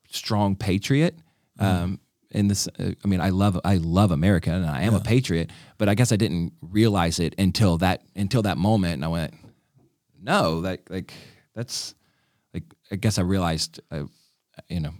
[0.09, 1.15] strong patriot.
[1.57, 1.99] Um,
[2.31, 5.49] in this, uh, I mean, I love I love America and I am a patriot,
[5.77, 9.33] but I guess I didn't realize it until that until that moment, and I went,
[10.21, 11.13] no, like like
[11.55, 11.95] that's
[12.53, 14.03] like I guess I realized, uh,
[14.69, 14.93] you know,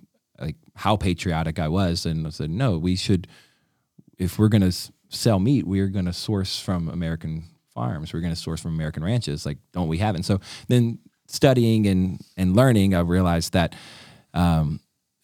[0.80, 3.28] how patriotic I was, and I said, no, we should
[4.20, 8.13] if we're going to sell meat, we are going to source from American farms.
[8.13, 9.46] We're going to source from American ranches.
[9.46, 10.20] Like, don't we have it?
[10.20, 13.74] And so then studying and, and learning, I realized that
[14.34, 14.82] um,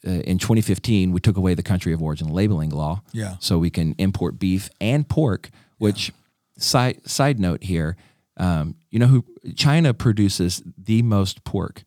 [0.08, 3.02] uh, in 2015, we took away the country of origin labeling law.
[3.12, 3.36] Yeah.
[3.40, 6.12] So we can import beef and pork, which
[6.58, 7.98] side, side note here,
[8.38, 11.84] um, you know who China produces the most pork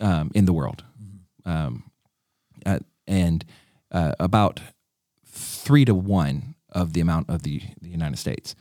[0.00, 0.84] um, in the world.
[1.44, 1.91] Um, uh,
[3.06, 3.44] and
[3.90, 4.60] uh, about
[5.26, 8.54] three to one of the amount of the, the United States.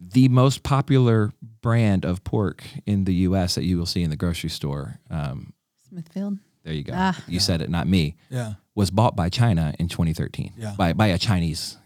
[0.00, 3.56] The most popular brand of pork in the U.S.
[3.56, 5.52] that you will see in the grocery store, um,
[5.88, 6.38] Smithfield.
[6.62, 6.92] there you go.
[6.94, 7.20] Ah.
[7.26, 8.14] you said it, not me.
[8.30, 8.54] Yeah.
[8.76, 10.52] Was bought by China in 2013.
[10.56, 10.74] Yeah.
[10.78, 11.78] By by a Chinese,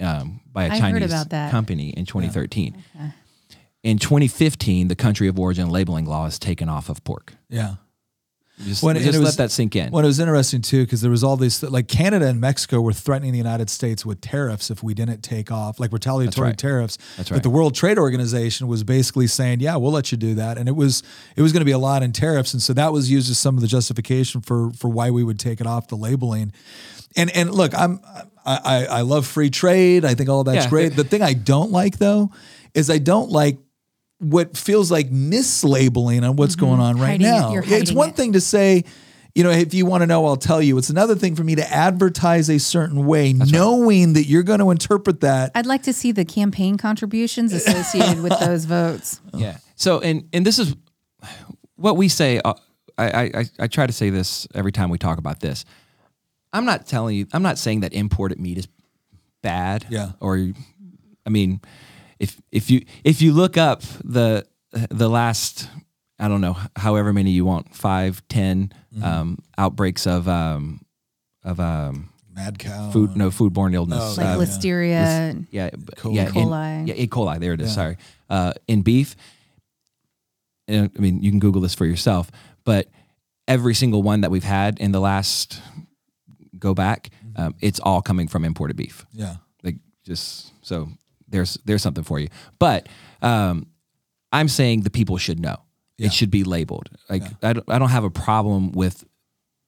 [0.00, 1.50] um, by a I Chinese about that.
[1.50, 2.82] company in 2013.
[3.82, 7.34] In 2015, the country of origin labeling law is taken off of pork.
[7.50, 7.74] Yeah.
[8.60, 9.90] Just, When- just let was- that sink in.
[9.90, 12.92] Well, it was interesting too because there was all these like Canada and Mexico were
[12.92, 16.58] threatening the United States with tariffs if we didn't take off, like retaliatory right.
[16.58, 16.98] tariffs.
[17.16, 17.38] That's right.
[17.38, 20.68] But the World Trade Organization was basically saying, "Yeah, we'll let you do that," and
[20.68, 21.02] it was
[21.34, 23.38] it was going to be a lot in tariffs, and so that was used as
[23.38, 26.52] some of the justification for for why we would take it off the labeling.
[27.16, 28.00] And and look, I'm
[28.44, 30.04] I I, I love free trade.
[30.04, 30.70] I think all that's Yeah.
[30.70, 30.94] great.
[30.94, 32.30] The thing I don't like though
[32.74, 33.58] is I don't like
[34.22, 37.52] what feels like mislabeling on what's going on right Hiding now.
[37.52, 38.16] You're it's one it.
[38.16, 38.84] thing to say,
[39.34, 40.78] you know, if you want to know, I'll tell you.
[40.78, 44.70] It's another thing for me to advertise a certain way, knowing that you're going to
[44.70, 45.52] interpret that.
[45.54, 49.20] I'd like to see the campaign contributions associated with those votes.
[49.34, 49.56] Yeah.
[49.74, 50.76] So and and this is
[51.76, 52.40] what we say.
[52.44, 52.54] Uh,
[52.98, 55.64] I, I I- I try to say this every time we talk about this.
[56.52, 57.26] I'm not telling you.
[57.32, 58.68] I'm not saying that imported meat is
[59.42, 59.86] bad.
[59.88, 60.12] Yeah.
[60.20, 60.36] Or,
[61.26, 61.60] I mean,
[62.22, 64.46] if if you if you look up the
[64.90, 65.68] the last
[66.18, 70.80] I don't know however many you want five ten um, outbreaks of um,
[71.44, 72.90] of um, Mad cow.
[72.92, 75.02] food no foodborne illness Like uh, listeria.
[75.30, 76.14] and- yeah, Coli.
[76.16, 76.88] yeah, in- Coli.
[76.88, 77.06] yeah, E.
[77.06, 77.38] coli.
[77.40, 77.74] There it is.
[77.74, 77.96] Sorry,
[78.30, 79.16] uh, in beef.
[80.68, 82.30] And, I mean, you can Google this for yourself,
[82.64, 82.88] but
[83.48, 85.60] every single one that we've had in the last
[86.58, 89.04] go back, um, it's all coming from imported beef.
[89.12, 89.36] Yeah.
[89.64, 90.88] Like just so
[91.32, 92.28] there's there's something for you.
[92.58, 92.88] But
[93.20, 93.66] um,
[94.30, 95.56] I'm saying the people should know.
[95.98, 96.06] Yeah.
[96.06, 96.88] It should be labeled.
[97.10, 99.04] Like I, don't, I don't have a problem with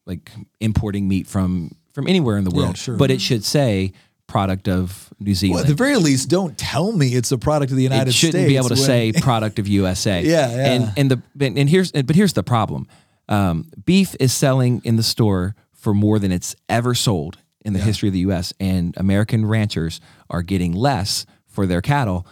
[0.07, 2.96] like importing meat from from anywhere in the world, sure.
[2.96, 3.92] but it should say
[4.27, 5.61] product of New Well, Zealand.
[5.61, 8.16] at the very least, don't tell me it's a product of the United States.
[8.16, 8.48] it shouldn't States.
[8.53, 10.22] be able to when- say product of USA.
[10.22, 10.72] Yeah, yeah.
[10.72, 12.88] And and the and here's but here's the problem.
[13.29, 17.79] um, beef is selling in the store for more than it's ever sold in the
[17.79, 18.53] history of the U.S.
[18.59, 20.00] And American ranchers
[20.31, 22.27] are getting less for their cattle,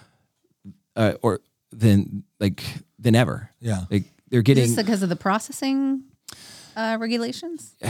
[0.97, 2.63] uh, or than like
[2.99, 3.51] than ever.
[3.61, 3.85] Yeah.
[3.91, 6.05] like they're getting Just because of the processing
[6.77, 7.75] uh, regulations.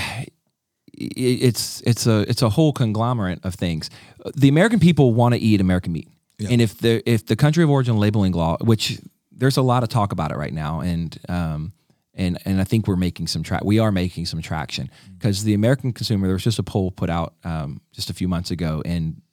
[0.95, 3.91] it's it's a it's a whole conglomerate of things.
[4.37, 6.09] The American people want to eat American meat,
[6.51, 9.89] and if the if the country of origin labeling law, which there's a lot of
[9.89, 11.73] talk about it right now, and um
[12.15, 13.65] and and I think we're making some track.
[13.65, 16.27] We are making some traction because the American consumer.
[16.27, 19.32] There was just a poll put out um, just a few months ago, and like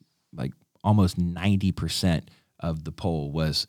[0.84, 3.66] almost ninety percent of the poll was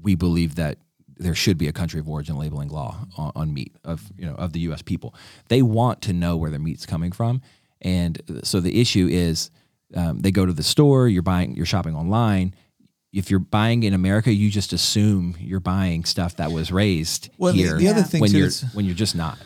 [0.00, 0.78] we believe that
[1.16, 4.34] there should be a country of origin labeling law on, on meat of you know
[4.34, 4.82] of the U.S.
[4.82, 5.14] people.
[5.48, 7.42] They want to know where their meat's coming from,
[7.80, 9.50] and so the issue is
[9.94, 11.08] um, they go to the store.
[11.08, 11.54] You're buying.
[11.56, 12.54] You're shopping online.
[13.12, 17.52] If you're buying in America, you just assume you're buying stuff that was raised Well,
[17.52, 17.76] the- here.
[17.76, 19.36] the other thing when too you're is- when you're just not.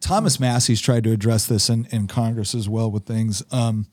[0.00, 3.42] Thomas Massie's tried to address this in, in Congress as well with things.
[3.50, 3.86] Um,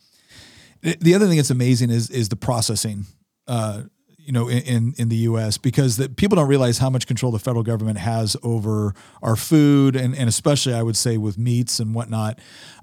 [0.86, 3.06] the, the other thing that's amazing is is the processing.
[3.48, 3.84] Uh,
[4.18, 5.60] you know, in, in, the U.S.
[5.60, 9.96] because that people don't realize how much control the federal government has over our food
[9.96, 12.40] and, and especially I would say with meats and whatnot.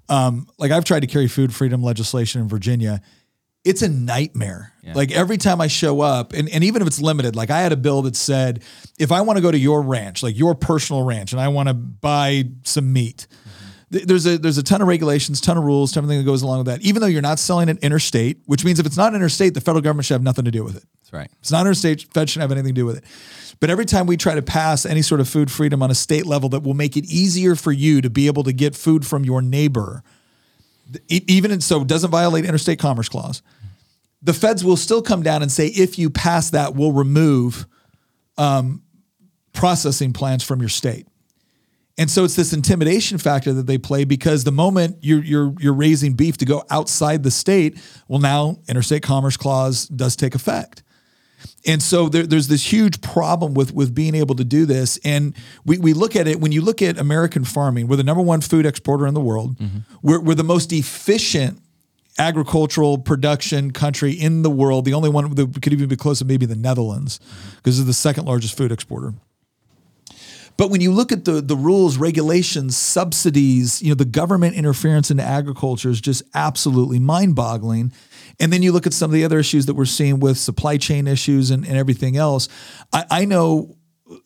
[0.09, 3.01] Um, like I've tried to carry food freedom legislation in Virginia.
[3.65, 4.73] It's a nightmare.
[4.95, 7.73] Like every time I show up, and, and even if it's limited, like I had
[7.73, 8.63] a bill that said,
[9.01, 11.69] if I want to go to your ranch, like your personal ranch, and I want
[11.69, 13.27] to buy some meat,
[13.93, 16.67] there's a there's a ton of regulations, ton of rules, everything that goes along with
[16.67, 16.81] that.
[16.81, 19.83] Even though you're not selling it interstate, which means if it's not interstate, the federal
[19.83, 20.85] government should have nothing to do with it.
[21.01, 21.31] That's right.
[21.41, 22.03] It's not interstate.
[22.13, 23.05] Fed shouldn't have anything to do with it.
[23.61, 26.27] But every time we try to pass any sort of food freedom on a state
[26.27, 29.25] level that will make it easier for you to be able to get food from
[29.25, 30.03] your neighbor,
[31.09, 33.43] even in, so it doesn't violate interstate commerce clause,
[34.23, 37.67] the feds will still come down and say if you pass that, we'll remove
[38.39, 38.83] um,
[39.53, 41.07] processing plants from your state.
[41.99, 45.75] And so it's this intimidation factor that they play because the moment you're you're you're
[45.75, 47.79] raising beef to go outside the state,
[48.09, 50.83] well now interstate commerce clause does take effect.
[51.67, 54.99] And so there, there's this huge problem with with being able to do this.
[55.05, 58.23] And we, we look at it when you look at American farming, we're the number
[58.23, 59.59] one food exporter in the world.
[59.59, 59.79] Mm-hmm.
[60.03, 61.61] We're, we're the most efficient
[62.19, 64.85] agricultural production country in the world.
[64.85, 67.21] The only one that could even be close to maybe the Netherlands,
[67.57, 69.15] because it's the second largest food exporter.
[70.57, 75.11] But when you look at the the rules, regulations, subsidies, you know, the government interference
[75.11, 77.93] into agriculture is just absolutely mind-boggling.
[78.41, 80.77] And then you look at some of the other issues that we're seeing with supply
[80.77, 82.49] chain issues and, and everything else.
[82.93, 83.77] I, I know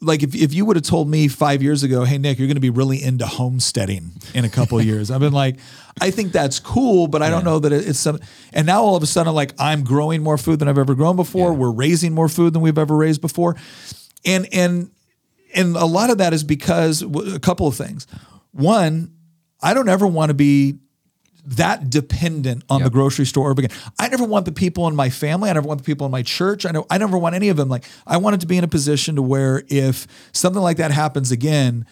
[0.01, 2.57] like if, if you would have told me five years ago, hey Nick, you're going
[2.57, 5.59] to be really into homesteading in a couple of years, I've been like,
[6.01, 8.19] I think that's cool, but I don't know that it's some.
[8.53, 10.95] And now all of a sudden, I'm like I'm growing more food than I've ever
[10.95, 11.53] grown before.
[11.53, 13.57] We're raising more food than we've ever raised before,
[14.25, 14.91] and and
[15.57, 18.07] and a lot of that is because a couple of things.
[18.53, 19.13] One,
[19.61, 20.79] I don't ever want to be
[21.47, 23.71] that dependent on the grocery store again.
[23.99, 25.49] I never want the people in my family.
[25.49, 26.67] I never want the people in my church.
[26.67, 27.69] I know I never want any of them.
[27.69, 31.31] Like I wanted to be in a position to where if something like that happens
[31.31, 31.87] again,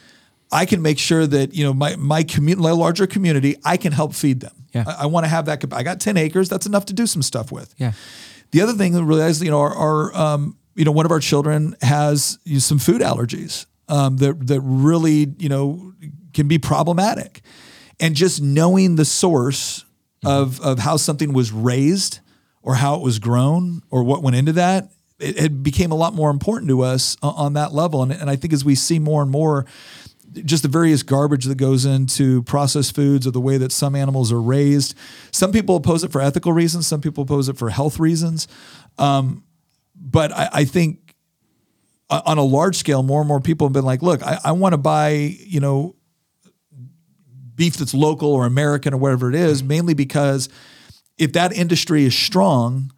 [0.51, 3.93] I can make sure that you know my my community, my larger community, I can
[3.93, 4.55] help feed them.
[4.73, 4.85] Yeah.
[4.87, 5.65] I, I want to have that.
[5.73, 6.49] I got ten acres.
[6.49, 7.75] That's enough to do some stuff with.
[7.79, 7.93] Yeah.
[8.51, 11.21] The other thing that realize, you know, our, our um, you know, one of our
[11.21, 15.93] children has you know, some food allergies um, that that really, you know,
[16.33, 17.43] can be problematic,
[18.01, 19.85] and just knowing the source
[20.25, 22.21] of of how something was raised
[22.63, 26.15] or how it was grown or what went into that, it, it became a lot
[26.15, 28.03] more important to us o- on that level.
[28.03, 29.67] And, and I think as we see more and more
[30.45, 34.33] just the various garbage that goes into processed foods or the way that some animals
[34.33, 34.97] are raised.
[35.31, 36.87] Some people oppose it for ethical reasons.
[36.89, 38.49] Some people oppose it for health reasons.
[38.99, 39.44] Um,
[39.95, 41.15] but I, I think
[42.11, 44.53] uh, on a large scale, more and more people have been like, look, I, I
[44.53, 45.97] want to buy, you know,
[47.55, 50.49] beef that's local or American or whatever it is, mainly because
[51.19, 52.93] if that industry is strong,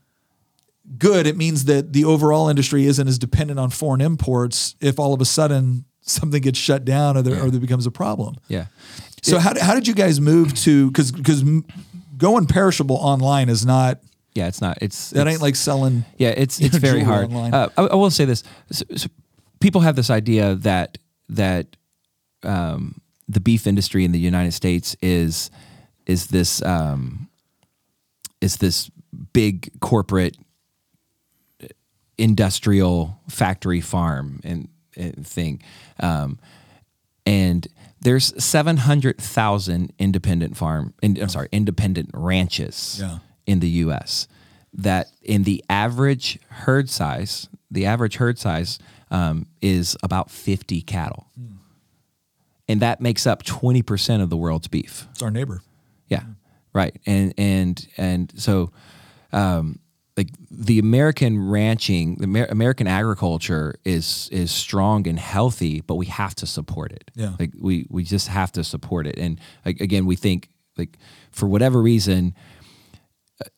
[0.98, 5.12] good, it means that the overall industry isn't as dependent on foreign imports if all
[5.12, 8.36] of a sudden something gets shut down or there, or there becomes a problem.
[8.48, 8.66] Yeah.
[9.22, 11.42] So how, how did you guys move to because because
[12.16, 13.98] going perishable online is not
[14.36, 14.48] Yeah.
[14.48, 14.78] It's not.
[14.80, 17.32] It's that it's- ain't like selling Yeah, it's it's very hard.
[17.32, 19.08] Uh, I, I will say this: so, so
[19.60, 20.98] people have this idea that
[21.30, 21.76] that
[22.42, 25.50] um, the beef industry in the United States is
[26.06, 27.28] is this um,
[28.40, 28.90] is this
[29.32, 30.36] big corporate
[32.18, 35.62] industrial factory farm and, and thing,
[36.00, 36.38] um,
[37.24, 37.66] and
[38.00, 40.94] there's seven hundred thousand independent farm.
[41.02, 43.18] In, I'm sorry, independent ranches Yeah.
[43.46, 44.26] In the U.S.
[44.74, 48.78] That in the average herd size, the average herd size
[49.10, 51.26] um, is about 50 cattle.
[52.68, 55.06] and that makes up twenty percent of the world's beef.
[55.12, 55.62] It's our neighbor.
[56.08, 56.24] Yeah,
[56.72, 56.96] right.
[57.06, 58.70] And and and so,
[59.32, 59.78] um,
[60.16, 66.06] like the American ranching, the Amer- American agriculture is is strong and healthy, but we
[66.06, 67.10] have to support it.
[67.14, 67.34] Yeah.
[67.38, 69.16] like we we just have to support it.
[69.18, 70.98] And like, again, we think like
[71.30, 72.34] for whatever reason.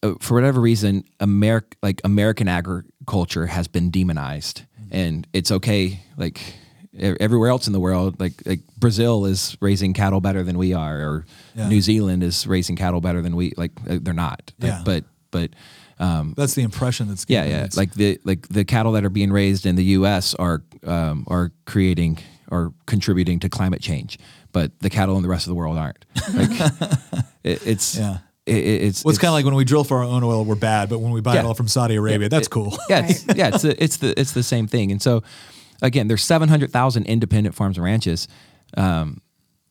[0.03, 6.01] Uh, for whatever reason, America, like American agriculture, has been demonized, and it's okay.
[6.17, 6.41] Like
[6.99, 10.99] everywhere else in the world, like like Brazil is raising cattle better than we are,
[11.01, 11.69] or Yeah.
[11.69, 13.53] New Zealand is raising cattle better than we.
[13.57, 14.53] Like uh, they're not.
[14.59, 14.83] Like, Yeah.
[14.85, 15.51] But but
[16.01, 17.51] um, That's the impression that's yeah, given.
[17.59, 17.65] yeah.
[17.65, 20.35] It's- Like the like the cattle that are being raised in the U.S.
[20.35, 22.19] are um, are creating
[22.51, 24.19] or contributing to climate change,
[24.53, 26.05] but the cattle in the rest of the world aren't.
[26.35, 26.51] Like
[27.45, 28.19] it, it's Yeah.
[28.49, 30.23] It, it- it's well, it's it's- kind of like when we drill for our own
[30.25, 32.77] oil, we're bad, but when we buy it all from Saudi Arabia, that's cool.
[32.89, 34.91] yeah, it's, yeah, it's the, it's the it's the same thing.
[34.93, 35.23] And so,
[35.83, 38.27] again, there's 700,000 independent farms and ranches
[38.77, 39.21] um,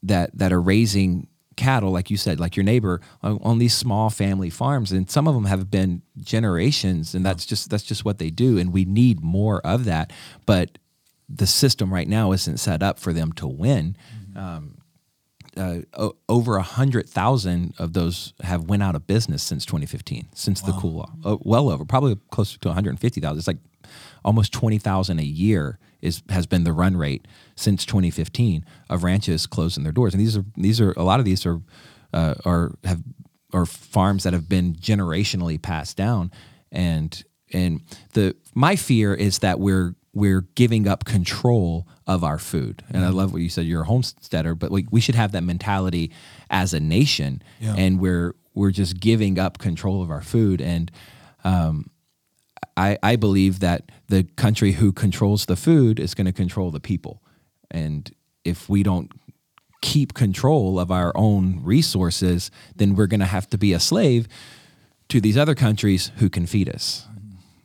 [0.03, 4.09] that that are raising cattle, like you said, like your neighbor on, on these small
[4.11, 8.19] family farms, and some of them have been generations, and that's just that's just what
[8.19, 10.13] they do, and we need more of that.
[10.45, 10.77] But
[11.29, 13.97] the system right now isn't set up for them to win.
[14.35, 14.76] Um,
[15.57, 20.61] uh, over a hundred thousand of those have went out of business since 2015, since
[20.61, 21.11] the COOL law.
[21.23, 23.37] Oh, well over, probably closer to 150,000.
[23.37, 23.57] It's like
[24.23, 29.83] almost 20,000 a year is has been the run rate since 2015 of ranches closing
[29.83, 30.13] their doors.
[30.13, 31.61] And these are these are a lot of these are
[32.13, 33.01] uh, are have
[33.53, 36.31] are farms that have been generationally passed down.
[36.71, 37.81] And and
[38.13, 42.83] the my fear is that we're we're giving up control of our food.
[42.89, 43.65] And I love what you said.
[43.65, 46.11] You're a homesteader, but we, we should have that mentality
[46.49, 47.43] as a nation.
[47.59, 47.75] Yeah.
[47.77, 50.59] And we're we're just giving up control of our food.
[50.59, 50.91] And
[51.43, 51.91] um,
[52.75, 56.79] I I believe that the country who controls the food is going to control the
[56.79, 57.21] people.
[57.69, 58.11] And
[58.43, 59.11] if we don't
[59.81, 64.27] keep control of our own resources, then we're going to have to be a slave
[65.09, 67.05] to these other countries who can feed us.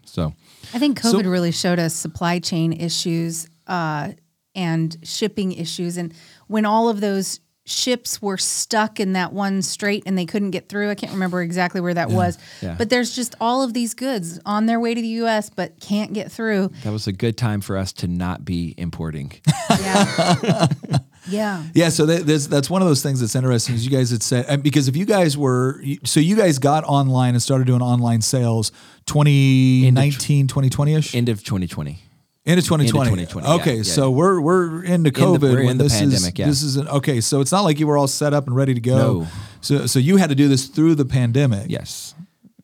[0.05, 0.35] So.
[0.75, 4.13] I think So- COVID really showed us supply chain issues uh,
[4.55, 5.97] and shipping issues.
[5.97, 6.13] And
[6.47, 10.69] when all of those ships were stuck in that one strait and they couldn't get
[10.69, 12.37] through, I can't remember exactly where that was.
[12.61, 12.75] Yeah.
[12.77, 16.13] But there's just all of these goods on their way to the US but can't
[16.13, 16.73] get through.
[16.83, 19.33] That was a good time for us to not be importing.
[19.71, 20.67] Yeah.
[21.27, 21.64] yeah.
[21.75, 23.75] Yeah, so that, there's, that's one of those things that's interesting.
[23.75, 27.35] Is you guys had said because if you guys were so you guys got online
[27.35, 28.70] and started doing online sales
[29.07, 31.99] 2019 2020 ish End of 2020.
[32.45, 33.27] into 2020.
[33.27, 34.16] 2020, okay, yeah, so yeah.
[34.16, 35.41] we're we're into COVID.
[35.43, 36.47] we're when in the this pandemic, Is, yeah.
[36.47, 37.20] This is an, okay.
[37.20, 38.97] So it's not like you were all set up and ready to go.
[38.97, 39.27] No.
[39.61, 41.66] So so you had to do this through the pandemic.
[41.68, 42.14] Yes.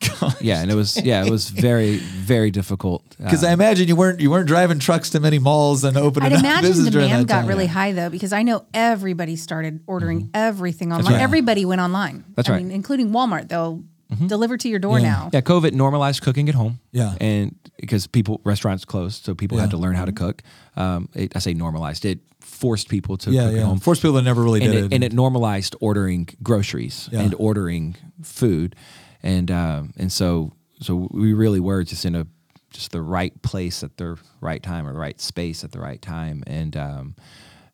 [0.41, 3.03] Yeah, and it was yeah, it was very very difficult.
[3.19, 6.27] Because Uh, I imagine you weren't you weren't driving trucks to many malls and opening
[6.33, 9.81] I'd up imagine business during demand got really high though, because I know everybody started
[9.87, 11.15] ordering everything online.
[11.15, 11.23] right.
[11.23, 12.25] Everybody went online.
[12.37, 12.63] That's I right.
[12.63, 13.49] mean, including Walmart.
[13.49, 13.83] They'll
[14.27, 15.09] deliver to your door Yeah.
[15.11, 15.31] now.
[15.33, 16.79] yeah, COVID normalized cooking at home.
[16.93, 17.15] Yeah.
[17.21, 19.63] and because people restaurants closed, so people Yeah.
[19.63, 20.43] had to learn how to cook.
[20.77, 22.05] Um, it, I say normalized.
[22.05, 23.61] It forced people to Yeah, cook yeah.
[23.61, 23.79] at home.
[23.81, 27.21] Forced people that never really and did it, and it normalized ordering groceries Yeah.
[27.21, 28.75] and ordering food,
[29.23, 32.27] and um, and so so we really were just in a
[32.71, 36.01] just the right place at the right time or the right space at the right
[36.01, 37.17] time, and um,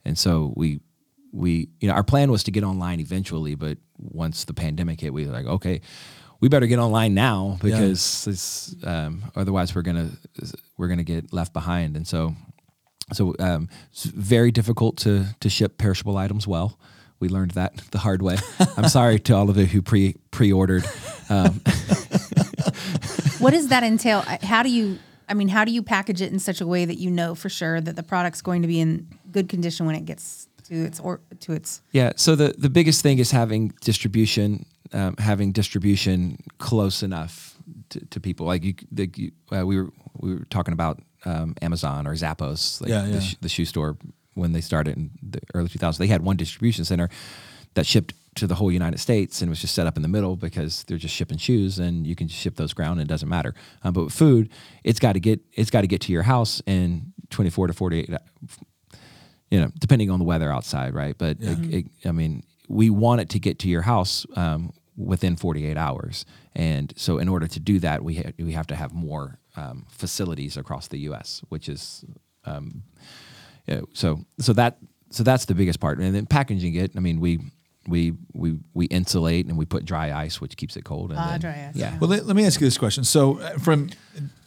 [0.05, 0.80] and so we
[1.32, 5.12] we you know our plan was to get online eventually, but once the pandemic hit,
[5.12, 5.80] we were like okay.
[6.40, 10.11] We better get online now because it's, um, otherwise we're gonna
[10.76, 12.34] we're gonna get left behind, and so
[13.14, 16.78] so um, it's very difficult to to ship perishable items well.
[17.25, 18.37] We learned that the hard way.
[18.77, 20.85] I'm sorry to all of you who pre pre ordered.
[21.31, 21.62] Um,
[23.39, 24.20] What does that entail?
[24.43, 24.99] How do you?
[25.29, 27.49] I mean, how do you package it in such a way that you know for
[27.49, 31.01] sure that the product's going to be in good condition when it gets to its
[31.01, 31.83] or to its?
[31.93, 32.12] yeah.
[32.16, 37.57] So the the biggest thing is having distribution, um, having distribution close enough
[37.91, 38.47] to, to people.
[38.47, 42.81] Like you, the, you uh, we were we were talking about um, Amazon or Zappos,
[42.81, 43.12] like Yeah, yeah.
[43.14, 43.97] The, sh- the shoe store
[44.35, 45.99] when they started in the early 2000s.
[45.99, 47.09] They had one distribution center
[47.74, 50.37] that shipped to the whole United States and was just set up in the middle
[50.37, 53.28] because they're just shipping shoes and you can just ship those ground and it doesn't
[53.28, 53.55] matter.
[53.82, 54.51] Um, but with food,
[54.82, 58.11] it's got to get it's got to get to your house in 24 to 48
[59.55, 61.16] you know, depending on the weather outside, right?
[61.16, 65.37] But it, it, I mean, we want it to get to your house um, within
[65.37, 66.26] 48 hours,
[66.57, 69.87] and so in order to do that, we ha- we have to have more um,
[69.89, 72.05] facilities across the U.S., which is,
[72.45, 72.82] um,
[73.67, 74.79] yeah, so so that
[75.11, 76.93] so that's the biggest part, and then packaging it.
[76.97, 77.41] I mean, we.
[77.87, 81.11] We, we we insulate and we put dry ice, which keeps it cold.
[81.11, 81.99] And Ah, then- dry ice, Yeah.
[81.99, 83.05] Well, let, let me ask you this question.
[83.05, 83.91] So, uh, from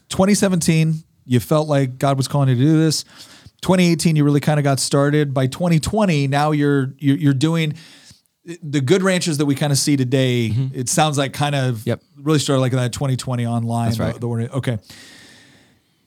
[0.10, 3.04] 2017, you felt like God was calling you to do this.
[3.62, 5.36] 2018, you really kind of got started.
[5.36, 7.76] By 2020, now you're you're, you're doing
[8.64, 10.52] the good ranchers that we kind of see today.
[10.74, 12.02] It sounds like kind of Yep.
[12.22, 13.90] really started like that 2020 online.
[13.90, 14.14] That's right.
[14.14, 14.80] the- the- okay.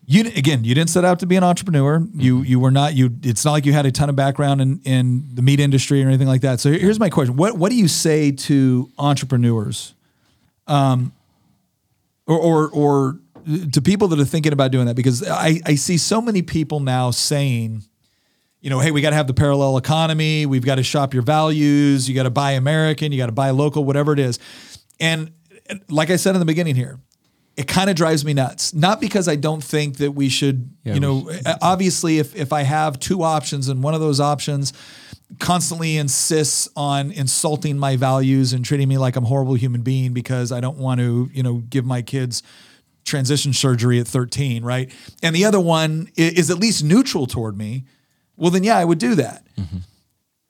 [0.07, 2.05] You again, you didn't set out to be an entrepreneur.
[2.15, 3.11] You you were not you.
[3.23, 6.09] It's not like you had a ton of background in in the meat industry or
[6.09, 6.59] anything like that.
[6.59, 9.95] So here's my question: What what do you say to entrepreneurs,
[10.67, 11.13] um,
[12.27, 13.21] or or or
[13.73, 14.97] to people that are thinking about doing that?
[14.97, 17.85] Because I I see so many people now saying,
[18.61, 20.45] you know, hey, we got to have the parallel economy.
[20.45, 22.09] We've got to shop your values.
[22.09, 23.13] You got to buy American.
[23.13, 24.39] You got to buy local, whatever it is.
[24.99, 25.31] And
[25.69, 26.99] and like I said in the beginning here,
[27.61, 28.73] it kind of drives me nuts.
[28.73, 31.31] Not because I don't think that we should, Yeah, you know,
[31.61, 34.73] obviously if if I have two options and one of those options
[35.39, 40.15] constantly insists on insulting my values and treating me like I'm a horrible human being
[40.15, 42.43] because I don't want to, you know, give my kids
[43.05, 44.91] transition surgery at 13, right?
[45.23, 47.85] And the other one is at least neutral toward me.
[48.37, 49.45] Well, then yeah, I would do that.
[49.57, 49.79] Mm-hmm.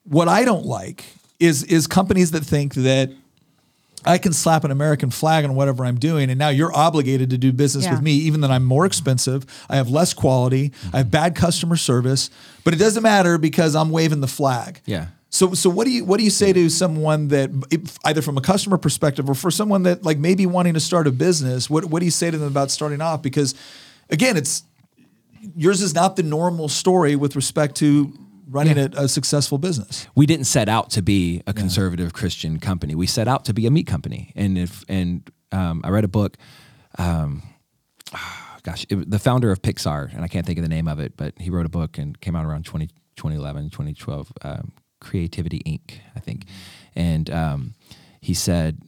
[0.04, 1.04] What I don't like
[1.40, 3.10] is is companies that think that
[4.04, 7.38] I can slap an American flag on whatever I'm doing, and now you're obligated to
[7.38, 7.92] do business Yeah.
[7.92, 9.44] with me, even though I'm more expensive.
[9.68, 10.72] I have less quality.
[10.92, 12.30] I have bad customer service,
[12.64, 14.80] but it doesn't matter because I'm waving the flag.
[14.86, 15.06] Yeah.
[15.32, 18.36] So, so what do you what do you say to someone that if- either from
[18.36, 21.70] a customer perspective or for someone that like maybe wanting to start a business?
[21.70, 23.22] What what do you say to them about starting off?
[23.22, 23.54] Because
[24.10, 24.64] again, it's
[25.54, 28.12] yours is not the normal story with respect to
[28.50, 30.06] running a, a successful business.
[30.14, 32.94] we didn't set out to be a conservative Christian company.
[32.94, 34.32] We set out to be a meat company.
[34.34, 36.36] And if and um, I read a book,
[36.98, 37.42] um,
[38.62, 41.16] gosh, it, the founder of Pixar, and I can't think of the name of it,
[41.16, 42.86] but he wrote a book and came out around 20,
[43.16, 46.44] 2011, 2012, um, Creativity Inc., I think.
[46.94, 47.74] And um,
[48.20, 48.82] he said,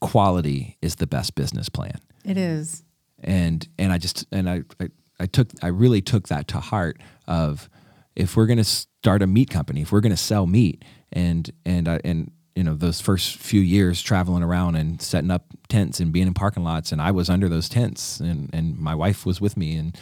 [0.00, 2.84] quality is the best business plan It is.
[3.20, 4.88] and and I just and I, I
[5.18, 7.68] I took I really took that to heart of
[8.14, 9.82] if we're going to start a meat company.
[9.82, 13.60] If we're going to sell meat and and I, and you know those first few
[13.60, 17.30] years traveling around and setting up tents and being in parking lots and I was
[17.30, 19.98] under those tents and and my wife was with me and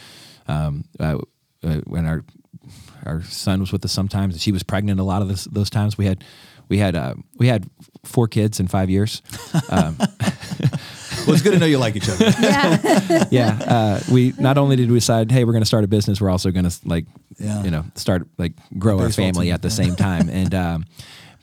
[0.47, 1.19] um uh,
[1.63, 2.23] uh, when our
[3.05, 5.69] our son was with us sometimes and she was pregnant a lot of this, those
[5.69, 5.97] times.
[5.97, 6.23] We had
[6.69, 7.69] we had uh, we had
[8.03, 9.21] four kids in five years
[11.25, 12.25] Well, it's good to know you like each other.
[12.39, 13.25] Yeah.
[13.31, 16.21] yeah, uh, we not only did we decide, hey, we're going to start a business,
[16.21, 17.05] we're also going to like,
[17.39, 17.63] Yeah.
[17.63, 19.53] you know, start like grow our family team.
[19.53, 20.29] at the same time.
[20.37, 20.85] And um,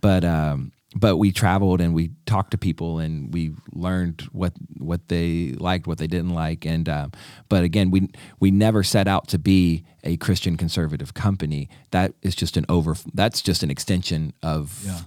[0.00, 5.08] but um, but we traveled and we talked to people and we learned what what
[5.08, 6.64] they liked, what they didn't like.
[6.64, 7.12] And um,
[7.48, 8.08] but again, we
[8.40, 11.68] we never set out to be a Christian conservative company.
[11.90, 12.94] That is just an over.
[13.14, 15.00] That's just an extension of Yeah.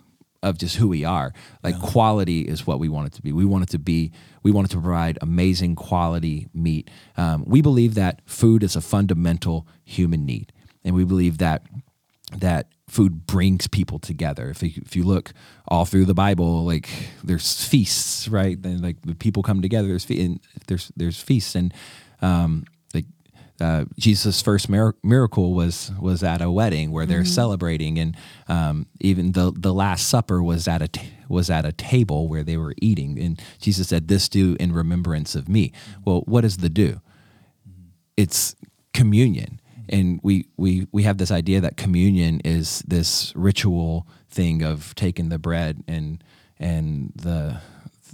[0.43, 1.33] Of just who we are.
[1.63, 3.31] Like quality is what we want it to be.
[3.31, 4.11] We want it to be.
[4.43, 6.89] We want it to provide amazing quality meat.
[7.17, 11.63] Um, we believe that food is a fundamental human need, and we believe that
[12.38, 14.49] that food brings people together.
[14.49, 15.33] If you, if you look
[15.67, 16.89] all through the Bible, like
[17.23, 18.61] there's feasts, right?
[18.61, 19.88] Then like the people come together.
[19.88, 21.73] There's fe- and there's there's feasts, and
[22.21, 22.65] um,
[23.59, 28.15] uh, Jesus' first mir- miracle was was at a wedding where they're celebrating, and
[28.47, 32.43] um, even the the Last Supper was at a t- was at a table where
[32.43, 35.71] they were eating, and Jesus said, "This do in remembrance of me."
[36.05, 37.01] Well, what is the do?
[38.15, 38.55] It's
[38.93, 44.93] communion, and we we we have this idea that communion is this ritual thing of
[44.95, 46.23] taking the bread and
[46.59, 47.59] and the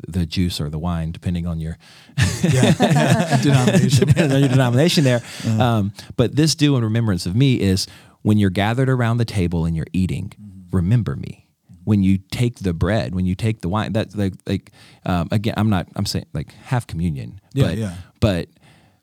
[0.07, 1.77] the juice or the wine, depending on your
[2.41, 4.07] Denomination.
[4.07, 5.21] depending on your denomination there.
[5.59, 7.87] Um, but this do in remembrance of me is
[8.21, 10.33] when you're gathered around the table and you're eating,
[10.71, 11.47] remember me.
[11.83, 14.71] When you take the bread, when you take the wine, that's like like
[15.05, 17.95] um, again, I'm not I'm saying like have communion, Yeah, but yeah.
[18.21, 18.47] but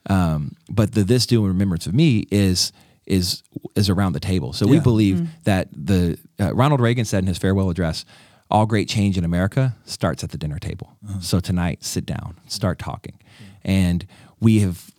[0.09, 2.73] um, but the this do in remembrance of me is
[3.05, 3.43] is
[3.77, 4.55] is around the table.
[4.55, 4.83] So we Yeah.
[4.83, 8.07] believe that the uh, Ronald Reagan said in his farewell address,
[8.51, 10.97] all great change in America starts at the dinner table.
[11.21, 13.19] So tonight, sit down, start talking,
[13.63, 14.07] and
[14.41, 14.91] we have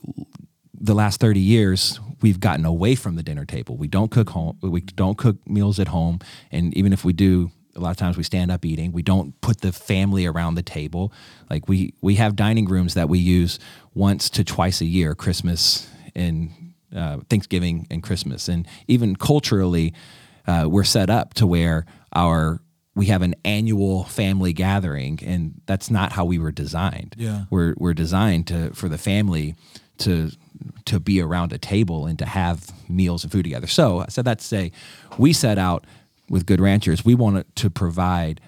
[0.73, 3.77] the last 30 years we've gotten away from the dinner table.
[3.77, 6.19] We don't cook home we don't cook meals at home.
[6.51, 8.91] And even if we do a lot of times we stand up eating.
[8.91, 11.13] We don't put the family around the table.
[11.49, 13.59] Like we we have dining rooms that we use
[13.93, 18.47] once to twice a year christmas and uh, thanksgiving and christmas.
[18.47, 19.93] And even culturally
[20.47, 22.59] uh, we're set up to where our
[22.95, 27.45] we have an annual family gathering and that's not how we were designed Yeah.
[27.49, 29.55] we're we're designed to for the family
[29.99, 30.29] to
[30.85, 33.67] to be around a table and to have meals and food together.
[33.67, 34.71] So I said that to say
[35.17, 35.85] we set out
[36.29, 37.03] with Good Ranchers.
[37.05, 38.41] We wanted to provide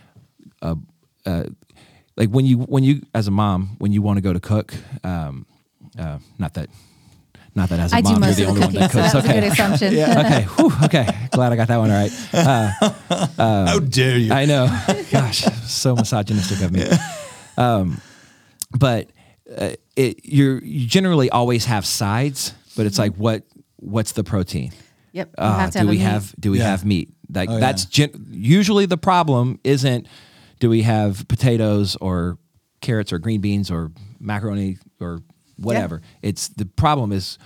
[0.62, 0.78] a,
[1.26, 1.48] a
[2.18, 4.74] like when you when you as a mom when you want to go to cook,
[5.04, 5.46] um,
[5.98, 6.70] uh, not that
[7.56, 9.00] Not that as a I mom, you're most the only the one cooking, that so
[9.00, 9.14] cooks.
[9.14, 9.40] that was a Okay.
[9.42, 9.94] good assumption.
[10.26, 10.42] okay.
[10.58, 11.28] Whew, okay.
[11.32, 12.12] Glad I got that one right.
[13.38, 14.34] How dare you?
[14.34, 14.68] I know.
[15.12, 16.86] Gosh, so misogynistic of me.
[17.58, 18.02] Um,
[18.78, 19.10] but
[19.56, 23.44] uh, it, you're you generally always have sides, but it's like what
[23.78, 24.72] what's the protein?
[25.12, 25.36] Yep.
[25.38, 26.02] Uh, have to do have we meat.
[26.04, 26.64] have do we Yeah.
[26.72, 27.10] have meat?
[27.32, 30.08] Like Oh, that's gen- usually the problem isn't
[30.60, 32.38] do we have potatoes or
[32.82, 35.22] carrots or green beans or macaroni or
[35.64, 36.02] whatever.
[36.22, 37.38] It's the problem is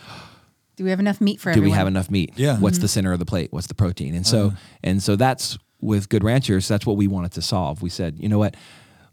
[0.75, 1.71] Do we have enough meat for do everyone?
[1.71, 2.33] we have enough meat?
[2.35, 2.57] Yeah.
[2.57, 3.51] What's the center of the plate?
[3.51, 4.15] What's the protein?
[4.15, 4.53] And so
[4.83, 6.67] and so that's with Good Ranchers.
[6.67, 7.81] That's what we wanted to solve.
[7.81, 8.55] We said, you know what,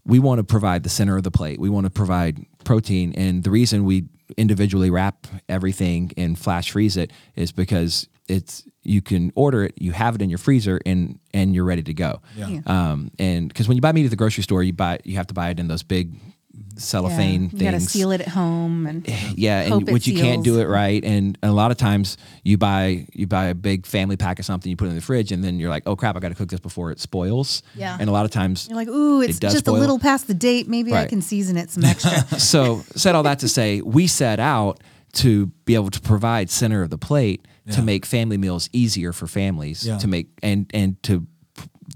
[0.06, 1.58] we want to provide the center of the plate.
[1.60, 6.96] We want to provide protein, and the reason we individually wrap everything and flash freeze
[6.96, 11.18] it is because it's you can order it, you have it in your freezer, and
[11.32, 12.20] and you're ready to go.
[12.36, 12.48] Yeah.
[12.48, 12.60] Yeah.
[12.66, 15.26] Um, and because when you buy meat at the grocery store, you buy you have
[15.28, 16.14] to buy it in those big
[16.54, 16.78] Mm-hmm.
[16.80, 20.06] cellophane You got to seal it at home and eh, yeah, hope and it which
[20.08, 23.54] you can't do it right, and a lot of times you buy you buy a
[23.54, 25.84] big family pack of something, you put it in the fridge, and then you're like,
[25.86, 27.62] oh crap, I got to cook this before it spoils.
[27.76, 27.96] Yeah.
[28.00, 29.76] and a lot of times You're like, ooh, it's does just spoil.
[29.76, 30.66] a little past the date.
[30.68, 32.38] Maybe I can season it some extra.
[32.40, 34.80] so said all that to say we set out
[35.14, 39.26] to be able to provide center of the plate to make family meals easier for
[39.26, 39.98] families Yeah.
[39.98, 41.26] to make and and to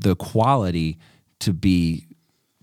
[0.01, 0.99] the quality
[1.41, 2.07] to be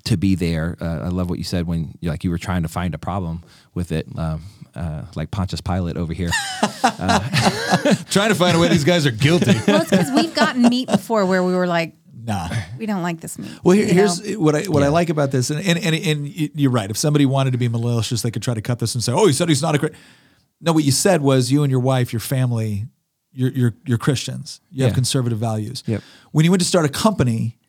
[0.05, 0.77] to be there.
[0.79, 2.97] Uh, I love what you said when you like you were trying to find a
[2.97, 3.43] problem
[3.73, 4.43] with it, um,
[4.75, 6.29] uh, like Pontius Pilate over here.
[8.09, 9.53] Trying to find a way these guys are guilty.
[9.67, 12.49] well, it's because we've gotten meat before where we were like, nah.
[12.77, 13.51] we don't like this meat.
[13.63, 14.39] Well, here, here's know?
[14.39, 16.89] what I what I like about this, and, and and and you're right.
[16.89, 19.27] If somebody wanted to be malicious, they could try to cut this and say, "Oh,
[19.27, 19.99] he said he's not a Christian."
[20.61, 22.85] No, what you said was you and your wife, your family,
[23.33, 24.61] you're you're, you're Christians.
[24.71, 25.83] You have conservative values.
[25.85, 26.01] Yep.
[26.31, 27.64] When you went to start a company, Yep.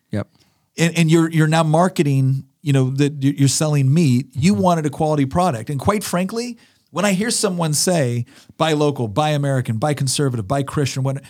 [0.77, 4.61] And, and you're you're now marketing, you know, that you- you're selling meat, you mm-hmm.
[4.61, 5.69] wanted a quality product.
[5.69, 6.57] And quite frankly,
[6.91, 8.25] when I hear someone say
[8.57, 11.21] buy local, buy American, buy conservative, buy Christian, what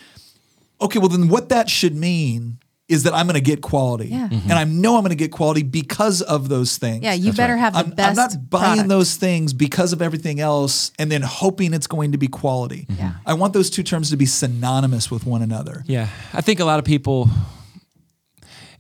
[0.82, 4.08] okay, well then what that should mean is that I'm going to get quality.
[4.08, 4.24] Yeah.
[4.24, 4.52] And mm-hmm.
[4.52, 7.04] I know I'm going to get quality because of those things.
[7.04, 8.90] yeah, you better have the I'm, I'm not buying product.
[8.90, 12.86] those things because of everything else and then hoping it's going to be quality.
[12.90, 13.02] Mm-hmm.
[13.02, 13.14] Yeah.
[13.26, 15.84] I want those two terms to be synonymous with one another.
[15.86, 17.30] Yeah, I think a lot of people.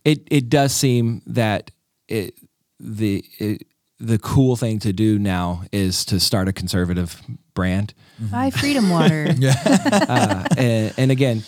[0.07, 1.71] It it does seem that
[2.07, 2.33] it
[2.79, 3.67] the it,
[3.99, 7.21] the cool thing to do now is to start a conservative
[7.53, 9.27] brand, Buy Freedom Water.
[9.43, 11.43] uh, and, and again,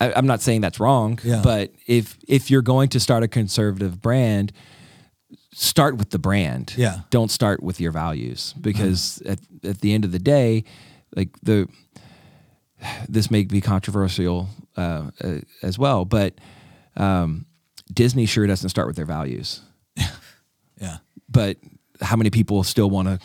[0.00, 1.42] I, I'm not saying that's wrong, Yeah.
[1.44, 4.52] but if if you're going to start a conservative brand,
[5.52, 6.74] start with the brand.
[6.78, 7.00] Yeah.
[7.10, 10.64] Don't start with your values because at at the end of the day,
[11.14, 11.68] like the
[13.08, 16.34] this may be controversial uh, uh, as well, but
[16.96, 17.44] um,
[17.92, 19.60] Disney sure doesn't start with their values.
[20.80, 20.98] Yeah.
[21.28, 21.58] But
[22.00, 23.20] how many people still want to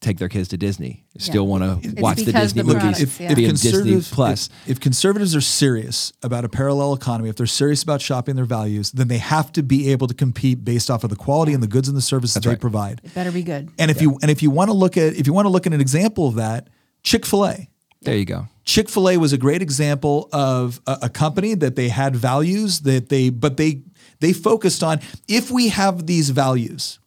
[0.00, 1.04] take their kids to Disney?
[1.16, 3.00] Still want to watch the Disney the movies?
[3.00, 3.30] if, yeah.
[3.30, 4.50] if be Disney conservatives Plus.
[4.66, 8.44] if, if conservatives are serious about a parallel economy, if they're serious about shopping their
[8.44, 11.62] values, then they have to be able to compete based off of the quality and
[11.62, 12.60] the goods and the services they right.
[12.60, 13.00] provide.
[13.02, 13.70] It better be good.
[13.78, 15.66] And if you and if you want to look at if you want to look
[15.66, 16.68] at an example of that,
[17.02, 17.68] Chick Fil A.
[18.02, 18.46] there you go.
[18.64, 22.80] Chick Fil A was a great example of a, a company that they had values
[22.80, 23.82] that they but they
[24.20, 26.98] they focused on if we have these values,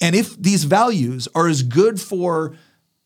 [0.00, 2.56] and if these values are as good for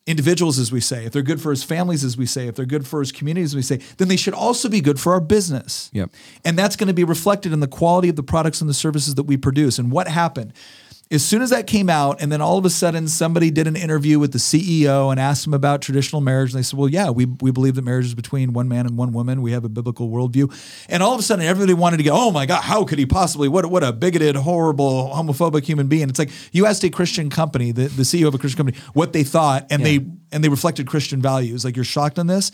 [0.07, 2.67] individuals as we say, if they're good for his families as we say, if they're
[2.67, 5.21] good for his communities as we say, then they should also be good for our
[5.21, 5.91] business.
[5.95, 6.11] Yep.
[6.45, 9.15] And that's going to be reflected in the quality of the products and the services
[9.15, 9.79] that we produce.
[9.79, 10.53] And what happened?
[11.15, 13.77] As soon as that came out, and then all of a sudden somebody did an
[13.77, 16.53] interview with the CEO and asked him about traditional marriage.
[16.53, 18.99] And they said, Well, yeah, we, we believe that marriage is between one man and
[18.99, 19.41] one woman.
[19.41, 20.53] We have a biblical worldview.
[20.89, 23.07] And all of a sudden everybody wanted to go, Oh my God, how could he
[23.07, 23.49] possibly?
[23.49, 26.09] What, what a bigoted, horrible, homophobic human being.
[26.09, 29.13] It's like you asked a Christian company, the, the CEO of a Christian company, what
[29.13, 31.65] they thought, and they and they reflected Christian values.
[31.65, 32.51] Like you're shocked on this.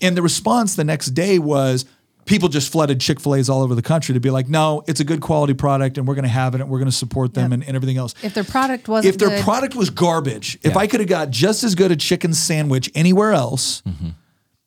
[0.00, 1.84] And the response the next day was,
[2.24, 5.00] people just flooded Chick fil A's all over the country to be like, no, it's
[5.00, 7.34] a good quality product and we're going to have it and we're going to support
[7.34, 7.52] them Yep.
[7.52, 8.14] and, and everything else.
[8.22, 11.30] If their product wasn't If their good, product was garbage, if I could have got
[11.30, 14.10] just as good a chicken sandwich anywhere else, mm-hmm.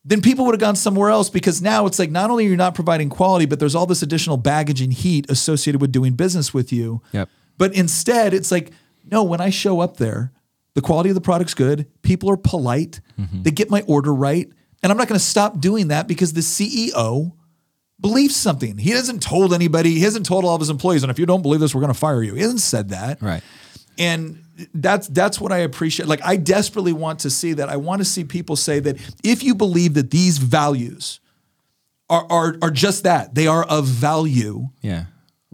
[0.03, 2.57] then people would have gone somewhere else because now it's like not only are you're
[2.57, 6.53] not providing quality, but there's all this additional baggage and heat associated with doing business
[6.53, 7.01] with you.
[7.13, 7.29] Yep.
[7.57, 8.71] But instead, it's like,
[9.09, 10.31] no, when I show up there,
[10.73, 11.87] the quality of the product's good.
[12.01, 12.99] People are polite.
[13.19, 13.43] Mm-hmm.
[13.43, 14.49] They get my order right.
[14.83, 17.31] And I'm not going to stop doing that because the CEO
[18.05, 18.77] believes something.
[18.77, 21.41] He hasn't told anybody, he hasn't told all of his employees, and if you don't
[21.41, 22.35] believe this, we're going to fire you.
[22.35, 23.19] He hasn't said that.
[23.19, 23.41] Right.
[23.97, 24.43] And
[24.75, 26.07] that's that's what I appreciate.
[26.07, 27.67] Like I desperately want to see that.
[27.67, 31.19] I want to see people say that if you believe that these values
[32.07, 35.05] are are, are just that, they are of value Yeah.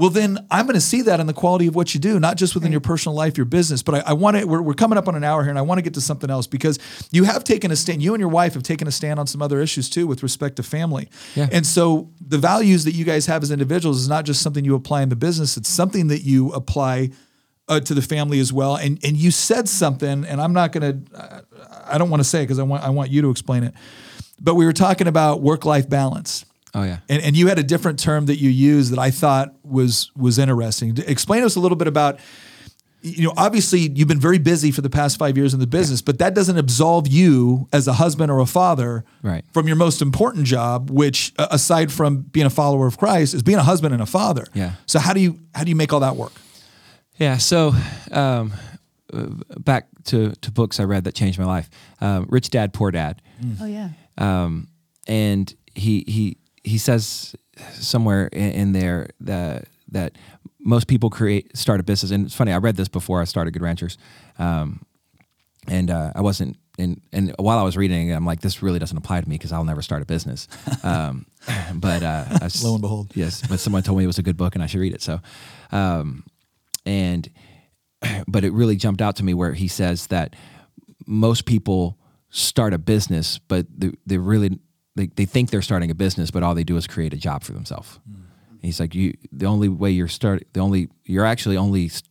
[0.02, 2.36] Well, then I'm going to see that in the quality of what you do, not
[2.36, 3.84] just within your personal life, your business.
[3.84, 5.62] But I, I want to, we're, we're coming up on an hour here and I
[5.62, 6.80] want to get to something else because
[7.12, 9.44] you have taken a stand, you and your wife have taken a stand on some
[9.44, 11.08] other issues too with respect to family.
[11.36, 11.50] Yeah.
[11.52, 14.74] And so the values that you guys have as individuals is not just something you
[14.74, 17.12] apply in the business, it's something that you apply
[17.68, 18.78] uh, to the family as well.
[18.78, 21.46] And, and you said something, and I'm not going to,
[21.86, 23.76] I don't want to say it because I want, I want you to explain it.
[24.42, 26.44] But we were talking about work life balance.
[26.74, 26.98] Oh yeah.
[27.10, 30.40] And, and you had a different term that you used that I thought was was
[30.40, 30.98] interesting.
[31.06, 32.20] Explain to us a little bit about,
[33.02, 36.02] you know, obviously you've been very busy for the past five years in the business,
[36.02, 39.44] but that doesn't absolve you as a husband or a father Right.
[39.54, 43.44] from your most important job, which uh, aside from being a follower of Christ, is
[43.44, 44.46] being a husband and a father.
[44.54, 44.74] Yeah.
[44.86, 46.34] So how do you how do you make all that work?
[47.18, 47.38] Yeah.
[47.38, 47.74] So,
[48.12, 48.54] um,
[49.14, 49.26] uh,
[49.60, 51.70] back to, to books I read that changed my life.
[52.00, 53.22] Um, Rich Dad, Poor Dad.
[53.60, 53.90] Oh yeah.
[54.18, 54.70] Um,
[55.08, 57.36] and he, he, he says
[57.74, 60.18] somewhere in, in there that, that
[60.60, 62.12] most people create, start a business.
[62.12, 63.98] And it's funny, I read this before I started Good Ranchers.
[64.40, 64.82] Um,
[65.68, 68.80] and, uh, I wasn't, and, and while I was reading it, I'm like, this really
[68.80, 70.48] doesn't apply to me because I'll never start a business.
[70.84, 71.26] Um,
[71.76, 73.12] but, uh, I s- Lo and behold.
[73.16, 75.02] yes, but someone told me it was a good book and I should read it.
[75.02, 75.20] So,
[75.72, 76.24] um,
[76.86, 77.30] and
[78.28, 80.36] but it really jumped out to me where he says that
[81.06, 81.98] most people
[82.30, 84.60] start a business, but they, they really
[84.96, 87.44] they, they think they're starting a business, but all they do is create a job
[87.44, 88.00] for themselves.
[88.62, 92.04] He's like, you the only way you're start the only you're actually only s-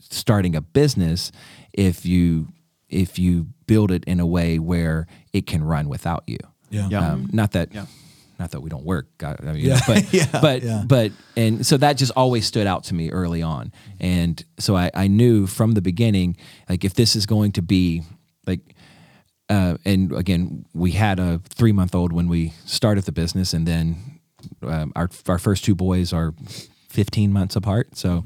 [0.00, 1.32] starting a business
[1.72, 2.48] if you
[2.88, 6.38] if you build it in a way where it can run without you.
[6.70, 6.88] Yeah.
[6.88, 7.12] Yeah.
[7.12, 7.86] Um, not that, Yeah.
[8.38, 9.06] not that we don't work.
[9.18, 9.80] God, I mean, Yeah.
[9.86, 10.84] but, Yeah, but, yeah.
[10.86, 13.72] but, and so that just always stood out to me early on.
[13.98, 16.36] And so I, I knew from the beginning,
[16.68, 18.02] like if this is going to be
[18.46, 18.60] like,
[19.52, 23.66] uh, and again, we had a three month old when we started the business, and
[23.66, 24.20] then
[24.62, 26.32] um, our our first two boys are
[26.88, 27.96] 15 months apart.
[27.96, 28.24] So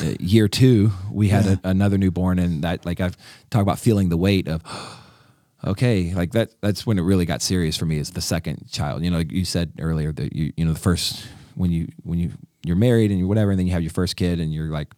[0.00, 3.16] uh, year two, we had a, another newborn, and that like I've
[3.50, 4.62] talked about feeling the weight of.
[5.66, 6.50] Okay, like that.
[6.60, 7.96] That's when it really got serious for me.
[7.96, 9.02] Is the second child.
[9.02, 12.18] You know, like you said earlier that you, you know, the first when you when
[12.18, 14.68] you you're married and you whatever, and then you have your first kid, and you're
[14.68, 14.88] like,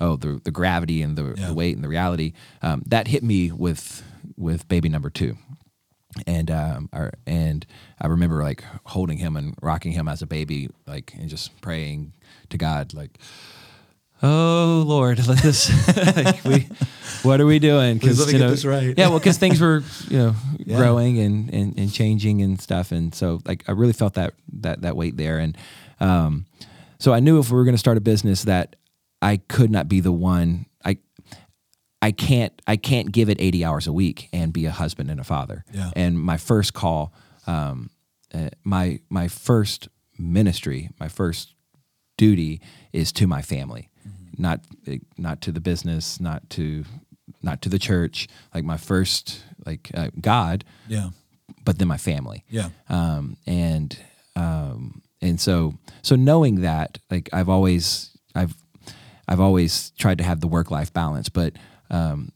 [0.00, 1.48] oh, the the gravity and the, Yeah.
[1.48, 2.32] the weight and the reality.
[2.62, 4.02] Um, that hit me with
[4.36, 5.36] with baby number two
[6.26, 7.64] and um our, and
[8.00, 12.14] I remember like holding him and rocking him as a baby like and just praying
[12.48, 13.18] to God like
[14.22, 15.70] oh Lord let this
[16.16, 16.68] like, we
[17.22, 18.94] what are we doing me you know right.
[18.98, 20.76] yeah well because things were you know Yeah.
[20.78, 24.82] growing and, and and changing and stuff and so like I really felt that that
[24.82, 25.56] that weight there and
[26.00, 26.44] um
[26.98, 28.76] so I knew if we were going to start a business that
[29.22, 30.98] I could not be the one I
[32.02, 35.20] I can't I can't give it 80 hours a week and be a husband and
[35.20, 35.64] a father.
[35.72, 35.90] Yeah.
[35.94, 37.12] And my first call,
[37.46, 37.90] um,
[38.32, 41.54] uh, my my first ministry, my first
[42.16, 42.60] duty
[42.92, 43.90] is to my family,
[44.38, 46.84] not uh, not to the business, not to
[47.42, 48.28] not to the church.
[48.54, 51.10] Like my first like uh, God, Yeah.
[51.64, 52.70] but then my family Yeah.
[52.88, 53.96] um, and
[54.36, 58.54] um, and so so knowing that like I've always I've
[59.30, 61.54] I've always tried to have the work life balance, but
[61.88, 62.32] um,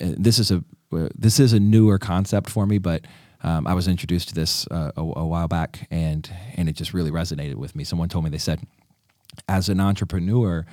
[0.00, 3.04] uh, this is a uh, this is a newer concept for me, but.
[3.40, 6.92] Um, I was introduced to this uh, a, a while back, and and it just
[6.92, 7.84] really resonated with me.
[7.84, 8.58] Someone told me they said,
[9.48, 10.66] as an entrepreneur,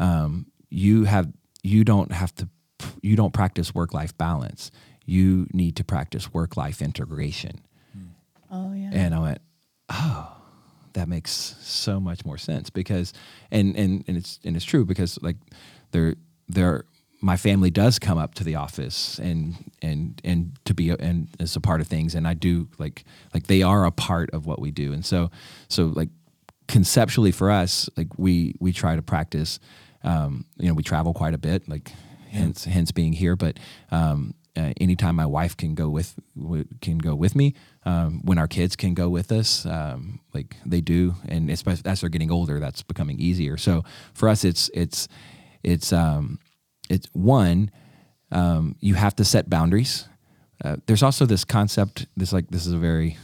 [0.00, 1.32] um, you have
[1.62, 2.48] you don't have to
[3.02, 4.72] you don't practice work life balance.
[5.04, 7.60] You need to practice work life integration.
[8.50, 8.90] Oh yeah.
[8.92, 9.38] And I went,
[9.88, 10.36] oh,
[10.94, 13.12] that makes so much more sense because,
[13.50, 15.36] and and and it's and it's true because like
[15.92, 16.16] there
[16.48, 16.84] there
[17.22, 21.28] my family does come up to the office and and and to be a, and
[21.38, 22.14] as a part of things.
[22.14, 24.92] And I do like like they are a part of what we do.
[24.92, 25.30] And so
[25.68, 26.08] so like
[26.68, 29.60] conceptually for us like we we try to practice
[30.04, 31.92] um, you know we travel quite a bit like
[32.30, 33.36] hence hence being here.
[33.36, 33.58] But
[33.90, 36.14] um, uh, anytime my wife can go with
[36.80, 40.80] can go with me um, when our kids can go with us um, like they
[40.80, 41.14] do.
[41.28, 43.56] And especially as they're getting older that's becoming easier.
[43.56, 45.08] So for us it's it's
[45.62, 46.38] it's um,
[46.90, 47.70] it's one
[48.30, 50.08] um, you have to set boundaries.
[50.62, 53.16] Uh, there's also this concept this like this is a very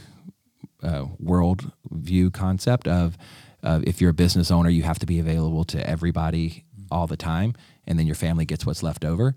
[0.81, 3.17] uh, world view concept of
[3.63, 7.53] if you're a business owner, you have to be available to everybody all the time,
[7.85, 9.35] and then your family gets what's left over.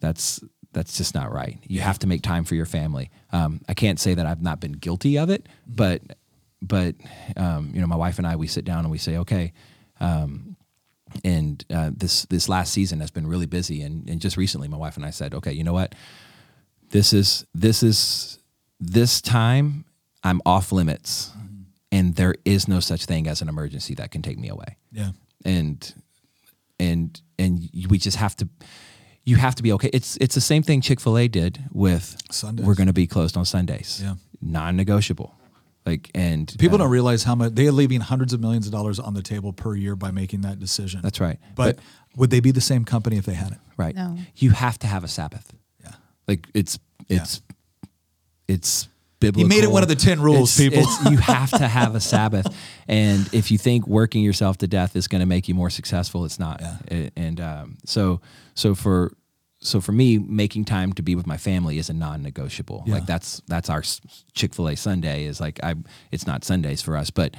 [0.00, 0.40] That's
[0.76, 1.58] that's just not right.
[1.66, 3.10] You have to make time for your family.
[3.32, 6.02] Um, I can't say that I've not been guilty of it, but
[6.60, 6.94] but
[7.36, 9.52] um, you know, my wife and I we sit down and we say, okay.
[10.00, 10.56] Um,
[11.24, 14.76] and uh, this this last season has been really busy, and, and just recently, my
[14.76, 15.94] wife and I said, okay, you know what?
[16.90, 18.38] This is this is
[18.78, 19.84] this time
[20.22, 21.30] I'm off limits
[21.90, 25.12] and there is no such thing as an emergency that can take me away Yeah.
[25.44, 25.94] and
[26.78, 28.48] and and we just have to
[29.26, 32.64] you have to be okay it's it's the same thing chick-fil-a did with Sundays.
[32.66, 34.14] we're going to be closed on sundays Yeah.
[34.40, 35.34] non-negotiable
[35.84, 38.72] like and People uh, don't realize how much they are leaving hundreds of millions of
[38.72, 41.00] dollars on the table per year by making that decision.
[41.02, 41.78] that's right But,
[42.16, 43.60] would they be the same company if they hadn't?
[43.76, 44.16] right No.
[44.36, 45.52] you have to have a sabbath
[45.84, 45.92] Yeah.
[46.28, 47.24] like it's Yeah.
[48.48, 48.88] it's
[49.32, 49.48] biblical.
[49.48, 50.90] made it one of the 10 rules, It's- people.
[50.90, 52.46] it's- you have to have a Sabbath,
[52.88, 56.24] and if you think working yourself to death is going to make you more successful,
[56.24, 56.60] it's not.
[56.60, 57.08] Yeah.
[57.16, 58.20] And um, so,
[58.54, 59.12] so for
[59.60, 62.84] so for me, making time to be with my family is a non-negotiable.
[62.86, 62.94] Yeah.
[62.94, 63.82] Like that's that's our
[64.34, 65.24] Chick Fil A Sunday.
[65.24, 65.74] Is like I.
[66.12, 67.34] It's not Sundays for us, but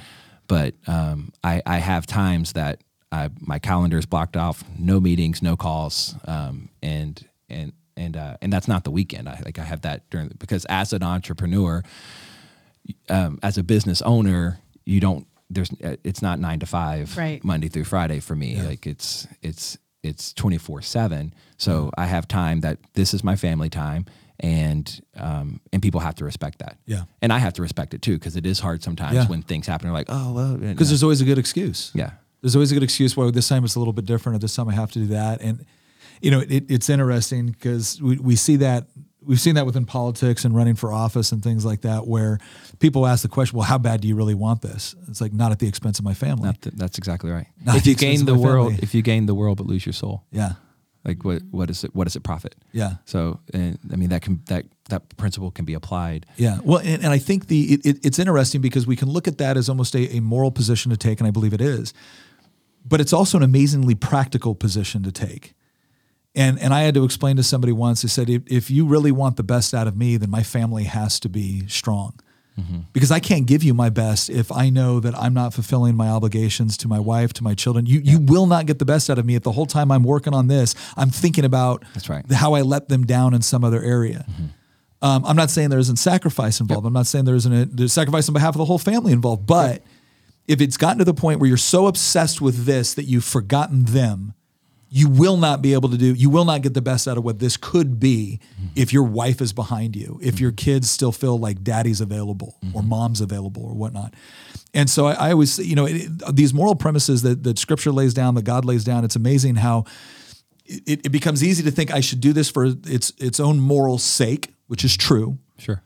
[0.46, 5.42] but um, I I have times that I, my calendar is blocked off, no meetings,
[5.42, 9.28] no calls, um, and and and uh, and that's not the weekend.
[9.28, 11.82] I like I have that during because as an entrepreneur,
[13.08, 15.26] um, as a business owner, you don't.
[15.50, 17.42] There's uh, it's not nine to five, Right.
[17.42, 18.60] Monday through Friday for me.
[18.60, 21.32] Like it's it's it's twenty four seven.
[21.56, 24.04] So I have time that this is my family time,
[24.40, 26.76] and um, and people have to respect that.
[26.86, 27.04] Yeah.
[27.22, 29.26] and I have to respect it too because it is hard sometimes Yeah.
[29.26, 29.86] when things happen.
[29.86, 31.90] You're like, oh well, Because there's always a good excuse.
[31.94, 32.10] yeah,
[32.42, 34.54] There's always a good excuse why this time it's a little bit different, or this
[34.54, 35.40] time I have to do that.
[35.40, 35.64] And
[36.20, 38.86] you know, it, it's interesting because we, we see that
[39.28, 42.38] we've seen that within politics and running for office and things like that, where
[42.78, 45.52] people ask the question, "Well, how bad do you really want this?" It's like not
[45.52, 46.50] at the expense of my family.
[46.62, 47.46] That's exactly right.
[47.64, 48.82] Not if you gain the world, family.
[48.82, 50.52] if you gain the world but lose your soul, yeah,
[51.04, 51.94] like what what is it?
[51.94, 52.56] What does it profit?
[52.72, 52.94] yeah.
[53.04, 56.26] So, and I mean that can that that principle can be applied.
[56.36, 56.58] Yeah.
[56.64, 59.38] Well, and, and I think the it, it, it's interesting because we can look at
[59.38, 61.92] that as almost a, a moral position to take, and I believe it is.
[62.84, 65.54] But it's also an amazingly practical position to take.
[66.38, 68.04] And and I had to explain to somebody once.
[68.04, 70.84] I said, if, if you really want the best out of me, then my family
[70.84, 72.14] has to be strong.
[72.92, 76.08] Because I can't give you my best if I know that I'm not fulfilling my
[76.08, 77.86] obligations to my wife, to my children.
[77.86, 80.02] You you will not get the best out of me if the whole time I'm
[80.02, 82.24] working on this, I'm thinking about That's right.
[82.32, 84.26] how I let them down in some other area.
[85.00, 86.84] Um, I'm not saying there isn't sacrifice involved.
[86.84, 89.46] I'm not saying there isn't a there's sacrifice on behalf of the whole family involved.
[89.46, 89.82] But
[90.48, 93.84] if it's gotten to the point where you're so obsessed with this that you've forgotten
[93.84, 94.34] them,
[94.90, 96.14] you will not be able to do.
[96.14, 98.66] You will not get the best out of what this could be mm-hmm.
[98.74, 100.56] if your wife is behind you, if your mm-hmm.
[100.56, 102.88] kids still feel like daddy's available or mm-hmm.
[102.88, 104.14] mom's available or whatnot.
[104.72, 108.14] And so I, I always, you know, it, these moral premises that that Scripture lays
[108.14, 109.04] down, that God lays down.
[109.04, 109.84] It's amazing how
[110.64, 113.98] it, it becomes easy to think I should do this for its its own moral
[113.98, 115.38] sake, which is true.
[115.58, 115.82] Sure.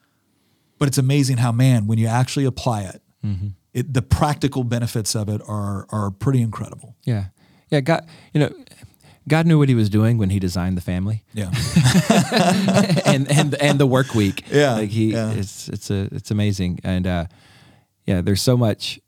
[0.79, 3.03] But it's amazing how, man, when you actually apply it,
[3.73, 6.97] it the practical benefits of it are are pretty incredible.
[7.05, 7.27] Yeah.
[7.71, 7.81] Yeah.
[7.81, 8.53] God, you know,
[9.29, 11.51] God knew what He was doing when He designed the family Yeah,
[13.05, 14.45] and and and the work week.
[14.51, 15.33] Yeah, Like He, yeah.
[15.33, 17.25] it's it's a it's amazing, and uh,
[18.07, 19.01] yeah, there's so much.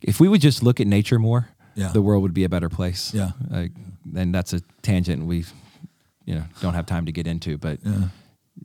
[0.00, 1.92] If we would just look at nature more, Yeah.
[1.92, 3.14] the world would be a better place.
[3.14, 3.30] Yeah.
[3.48, 3.70] Like,
[4.16, 5.44] and that's a tangent we,
[6.24, 7.78] you know, don't have time to get into, but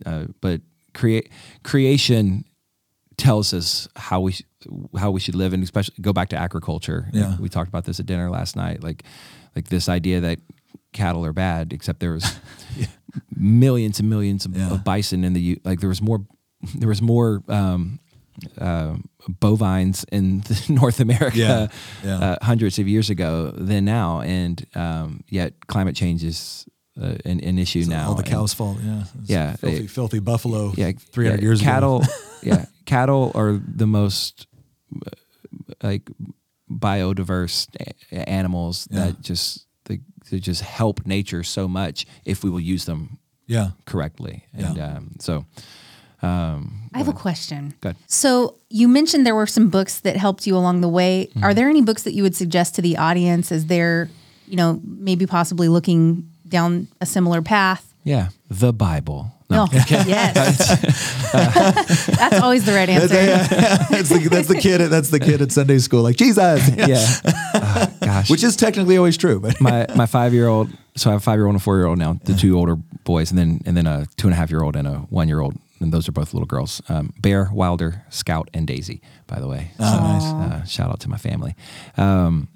[0.05, 0.61] uh, but
[0.93, 1.29] create
[1.63, 2.43] creation
[3.17, 4.33] tells us how we
[4.97, 7.35] how we should live and especially go back to agriculture Yeah.
[7.39, 9.03] we talked about this at dinner last night like
[9.55, 10.39] like this idea that
[10.97, 12.25] cattle are bad except there was
[13.35, 14.71] millions and millions of, Yeah.
[14.73, 16.19] of bison in the U- like there was more
[16.79, 17.99] there was more um,
[18.57, 18.95] uh,
[19.39, 21.67] bovines in North America Yeah.
[22.03, 22.19] Yeah.
[22.19, 26.65] Uh, hundreds of years ago than now and um, yet climate change is
[27.01, 28.77] uh, an, an issue now all the And- cows' fault.
[28.83, 30.73] Yeah, It's Yeah, filthy, it- filthy buffalo.
[30.75, 32.11] yeah, three hundred yeah, years cattle, ago.
[32.43, 34.47] yeah, cattle are the most
[35.05, 35.09] uh,
[35.83, 36.09] like
[36.69, 37.67] biodiverse
[38.11, 39.05] a- animals Yeah.
[39.05, 43.17] that just they, they just help nature so much if we will use them
[43.47, 44.45] Yeah, correctly.
[44.53, 44.97] And Yeah.
[44.97, 45.45] um, so,
[46.21, 47.73] um, I have a question.
[47.81, 48.01] Go ahead.
[48.07, 51.27] So you mentioned there were some books that helped you along the way.
[51.29, 51.43] Mm-hmm.
[51.43, 54.09] Are there any books that you would suggest to the audience as they're,
[54.47, 57.83] you know, maybe possibly looking down a similar path?
[58.03, 59.31] yeah, the Bible.
[59.49, 60.57] No, Oh, yes.
[61.31, 63.07] That's always the right answer.
[63.89, 64.81] that's the that's the kid.
[64.81, 66.01] at- That's the kid at Sunday school.
[66.03, 66.69] Like Jesus.
[66.75, 67.05] yeah,
[67.53, 67.87] Oh,
[68.21, 70.69] gosh, Which is technically always true, but my my five year old.
[70.95, 72.19] So I have a five year old and a four year old now.
[72.23, 74.75] The two older boys, and then and then a two and a half year old
[74.75, 76.81] and a one year old, and those are both little girls.
[76.89, 79.01] Um, Bear, Wilder, Scout, and Daisy.
[79.27, 80.23] By the way, Oh, nice.
[80.23, 81.55] Uh, shout out to my family.
[81.97, 82.47] Um,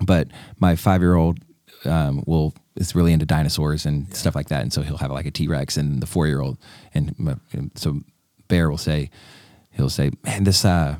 [0.00, 0.28] but
[0.58, 1.38] my five year old
[1.84, 5.26] um, will is really into dinosaurs and stuff like that, and so he'll have like
[5.26, 6.56] a T Rex, and the four year old,
[6.94, 7.14] and,
[7.52, 8.00] and so
[8.48, 9.10] Bear will say,
[9.72, 10.96] he'll say, "Man, this uh,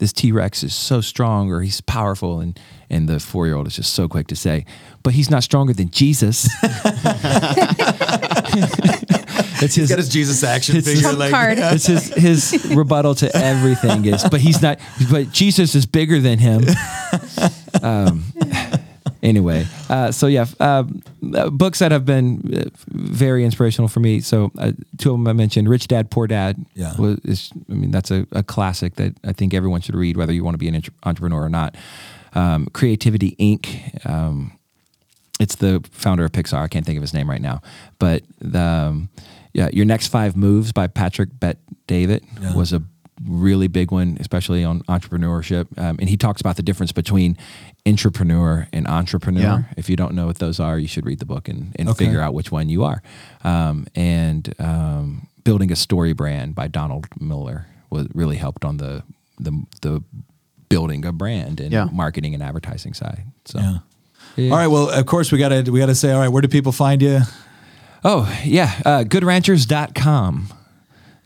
[0.00, 2.58] this T Rex is so strong, or he's powerful," and
[2.90, 4.64] and the four year old is just so quick to say,
[5.04, 6.48] "But he's not stronger than Jesus."
[9.62, 11.06] It's He's his got his Jesus action it's figure.
[11.08, 11.58] his- like, card.
[11.58, 14.78] It's his his rebuttal to everything is, but he's not.
[15.10, 16.64] But Jesus is bigger than him.
[17.82, 18.24] Um,
[19.22, 21.02] anyway, uh, so yeah, um,
[21.34, 24.20] uh, books that have been uh, very inspirational for me.
[24.20, 26.64] So uh, two of them I mentioned: Rich Dad Poor Dad.
[26.74, 26.96] Yeah.
[26.96, 30.32] was, is, I mean that's a, a classic that I think everyone should read, whether
[30.32, 31.76] you want to be an entre- entrepreneur or not.
[32.32, 34.06] Um, Creativity Inc.
[34.08, 34.52] Um,
[35.40, 36.62] it's the founder of Pixar.
[36.62, 37.62] I can't think of his name right now,
[37.98, 39.08] but the um,
[39.52, 42.54] yeah, your next five moves by Patrick Bet David Yeah.
[42.54, 42.82] was a
[43.26, 45.66] really big one, especially on entrepreneurship.
[45.78, 47.36] Um, and he talks about the difference between
[47.86, 49.40] entrepreneur and intrapreneur.
[49.40, 49.62] Yeah.
[49.76, 52.04] If you don't know what those are, you should read the book and, and Okay.
[52.06, 53.02] figure out which one you are.
[53.44, 59.02] Um, and um, building a story brand by Donald Miller was really helped on the
[59.38, 59.52] the
[59.82, 60.02] the
[60.68, 61.88] building a brand and Yeah.
[61.92, 63.24] marketing and advertising side.
[63.44, 63.58] So.
[63.58, 63.78] Yeah.
[64.36, 64.50] Yeah.
[64.52, 64.66] All right.
[64.68, 67.20] Well, of course we gotta we gotta say, all right, where do people find you?
[68.04, 68.80] Oh, yeah.
[68.86, 70.48] Uh, goodranchers.com.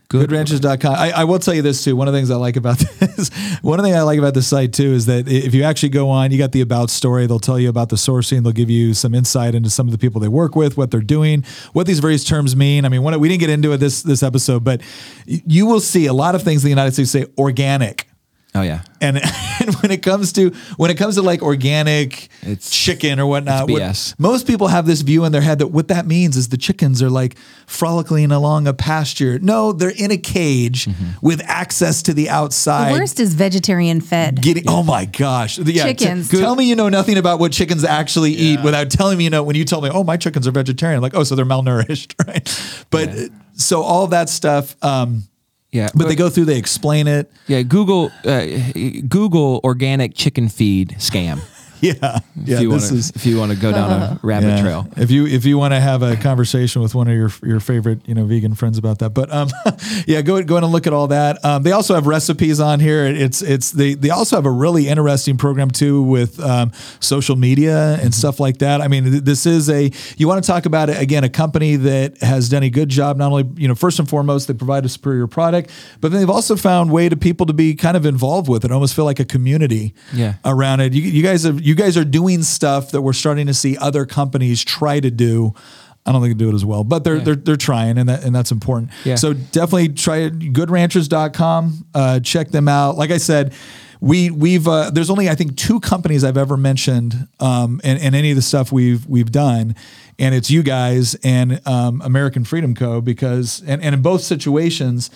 [0.07, 0.29] Good.
[0.29, 0.93] Goodranchers.com.
[0.93, 1.95] I, I will tell you this too.
[1.95, 3.29] One of the things I like about this,
[3.61, 5.89] one of the things I like about this site too is that if you actually
[5.89, 7.25] go on, you got the about story.
[7.25, 8.43] They'll tell you about the sourcing.
[8.43, 11.01] They'll give you some insight into some of the people they work with, what they're
[11.01, 11.43] doing,
[11.73, 12.85] what these various terms mean.
[12.85, 14.81] I mean, we didn't get into it this this episode, but
[15.25, 18.07] you will see a lot of things in the United States say organic.
[18.55, 18.81] Oh, yeah.
[19.01, 19.17] And,
[19.61, 23.63] and when it comes to when it comes to like organic It's- chicken or whatnot,
[23.63, 24.15] it's what- BS.
[24.19, 27.01] most people have this view in their head that what that means is the chickens
[27.03, 27.35] are like
[27.67, 29.37] frolicking along a pasture.
[29.39, 31.25] No, they're in a cage Mm-hmm.
[31.25, 32.91] with access to the The outside.
[32.93, 34.41] worst is vegetarian fed.
[34.41, 35.59] Getting, oh my gosh!
[35.59, 36.29] Yeah, t- Chickens.
[36.29, 39.43] tell me you know nothing about what chickens actually eat without telling me you know.
[39.43, 42.15] When you tell me, oh, my chickens are vegetarian, I'm like, oh, so they're malnourished,
[42.27, 42.85] right?
[42.89, 43.09] But
[43.55, 44.75] so all that stuff.
[44.83, 45.23] Um,
[45.75, 45.89] Yeah.
[45.93, 47.29] but they go through, they explain it.
[47.47, 48.45] Yeah, Google uh,
[49.09, 51.41] Google organic chicken feed scam.
[51.85, 52.55] Yeah, yeah.
[52.55, 54.61] if you want this to is if you want to go down a rabbit Yeah.
[54.61, 54.87] trail.
[54.97, 57.99] If you if you want to have a conversation with one of your your favorite
[58.07, 59.49] you know vegan friends about that, but um,
[60.07, 61.43] yeah, go go in and look at all that.
[61.45, 63.05] Um, they also have recipes on here.
[63.05, 67.99] It's it's they they also have a really interesting program too with um, social media
[68.01, 68.81] and stuff like that.
[68.81, 72.17] I mean, this is a you want to talk about it again, a company that
[72.21, 73.17] has done a good job.
[73.17, 75.69] Not only you know first and foremost they provide a superior product,
[76.01, 78.71] but then they've also found way to people to be kind of involved with it,
[78.71, 80.35] almost feel like a community Yeah.
[80.43, 80.93] around it.
[80.93, 84.05] You, you guys have you guys are doing stuff that we're starting to see other
[84.05, 85.53] companies try to do.
[86.05, 88.23] I don't think they do it as well, but they're they're they're trying, and that
[88.23, 88.91] and that's important.
[89.03, 89.15] Yeah.
[89.15, 90.37] So definitely try it.
[90.39, 91.85] Goodranchers.com.
[91.93, 92.97] Uh, check them out.
[92.97, 93.53] Like I said.
[94.01, 98.13] We we've uh, there's only I think two companies I've ever mentioned um, in, in
[98.13, 99.73] any of the stuff we've we've done,
[100.19, 102.99] and it's you guys and um, American Freedom Co.
[102.99, 105.09] Because and, and in both situations,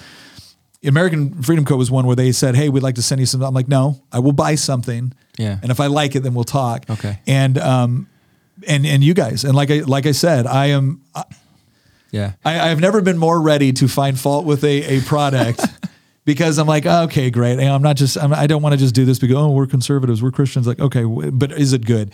[0.85, 1.75] American Freedom Co.
[1.75, 4.01] was one where they said, "Hey, we'd like to send you some." I'm like, "No,
[4.11, 5.57] I will buy something, Yeah.
[5.61, 7.19] and if I like it, then we'll talk." Okay.
[7.27, 8.07] And um,
[8.67, 11.23] and and you guys, and like I like I said, I am I,
[12.11, 12.33] Yeah.
[12.45, 15.61] I I've never been more ready to find fault with a a product.
[16.25, 17.53] Because I'm like, oh, okay, great.
[17.57, 19.49] You know, I'm not just, I'm, I don't want to just do this because, oh,
[19.49, 20.67] we're conservatives, we're Christians.
[20.67, 22.11] Like, okay, w- but is it good?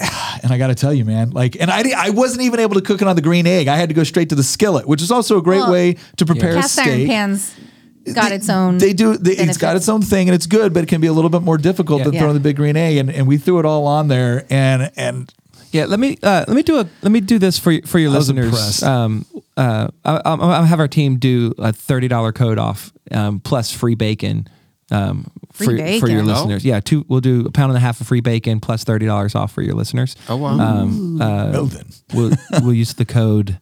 [0.42, 2.80] And I got to tell you, man, like, and I, I wasn't even able to
[2.80, 3.68] cook it on the green egg.
[3.68, 5.96] I had to go straight to the skillet, which is also a great Well, way
[6.16, 7.54] to prepare a Cast iron pans
[8.14, 8.78] got its own.
[8.78, 9.16] They do.
[9.16, 11.30] They, it's got its own thing, and it's good, but it can be a little
[11.30, 12.04] bit more difficult Yeah.
[12.04, 12.20] than Yeah.
[12.20, 12.96] throwing the big green egg.
[12.96, 15.32] And, and we threw it all on there, and and
[15.72, 17.98] Yeah, let me uh, let me do a let me do this for y- for
[17.98, 18.82] your I listeners.
[18.82, 19.24] Um,
[19.56, 23.72] uh, I, I'll, I'll have our team do a thirty dollar code off um, plus
[23.72, 24.48] free bacon.
[24.90, 26.26] Um, Free for, for your bacon.
[26.26, 27.04] listeners, yeah, two.
[27.08, 29.62] We'll do a pound and a half of free bacon plus thirty dollars off for
[29.62, 30.14] your listeners.
[30.28, 30.58] Oh wow.
[30.60, 31.86] Um, uh, well then.
[32.14, 32.30] we'll
[32.62, 33.58] we'll use the code.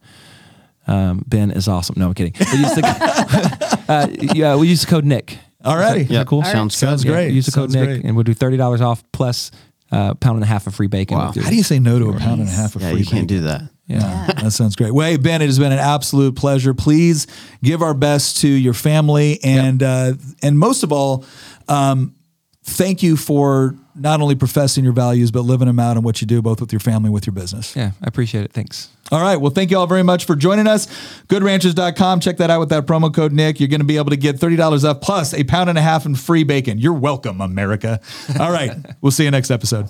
[0.87, 1.95] Um, ben is awesome.
[1.97, 2.33] No, I'm kidding.
[2.39, 5.37] We'll use the, uh, yeah, we'll use the code Nick.
[5.63, 6.01] Alrighty.
[6.01, 6.37] Is that, is cool?
[6.39, 6.51] All right.
[6.51, 6.87] Sounds good.
[6.87, 7.33] Sounds Yeah, great.
[7.33, 8.05] Use the code Sounds Nick, great.
[8.05, 9.49] and we'll do thirty dollars off plus
[9.91, 11.17] uh, pound and a half of free bacon.
[11.17, 11.27] Wow.
[11.35, 12.91] how do you say no to a pound and a half of free bacon?
[12.91, 12.99] Yeah, free?
[12.99, 13.41] you can't bacon?
[13.41, 13.61] do that.
[13.87, 14.41] Yeah.
[14.41, 14.91] That sounds great.
[14.93, 16.73] Well, hey, Ben, it has been an absolute pleasure.
[16.73, 17.27] Please
[17.63, 20.13] give our best to your family, and uh,
[20.43, 21.23] and most of all,
[21.67, 22.15] um,
[22.63, 26.27] thank you for not only professing your values but living them out in what you
[26.27, 27.75] do, both with your family with your business.
[27.75, 28.53] Yeah, I appreciate it.
[28.53, 28.89] Thanks.
[29.11, 29.35] All right.
[29.35, 30.87] Well, thank you all very much for joining us.
[31.27, 32.19] GoodRanchers.com.
[32.21, 33.59] Check that out with that promo code Nick.
[33.59, 36.05] You're going to be able to get $30 off plus a pound and a half
[36.05, 36.79] in free bacon.
[36.79, 37.99] You're welcome, America.
[38.39, 38.71] All right.
[39.01, 39.89] we'll see you next episode.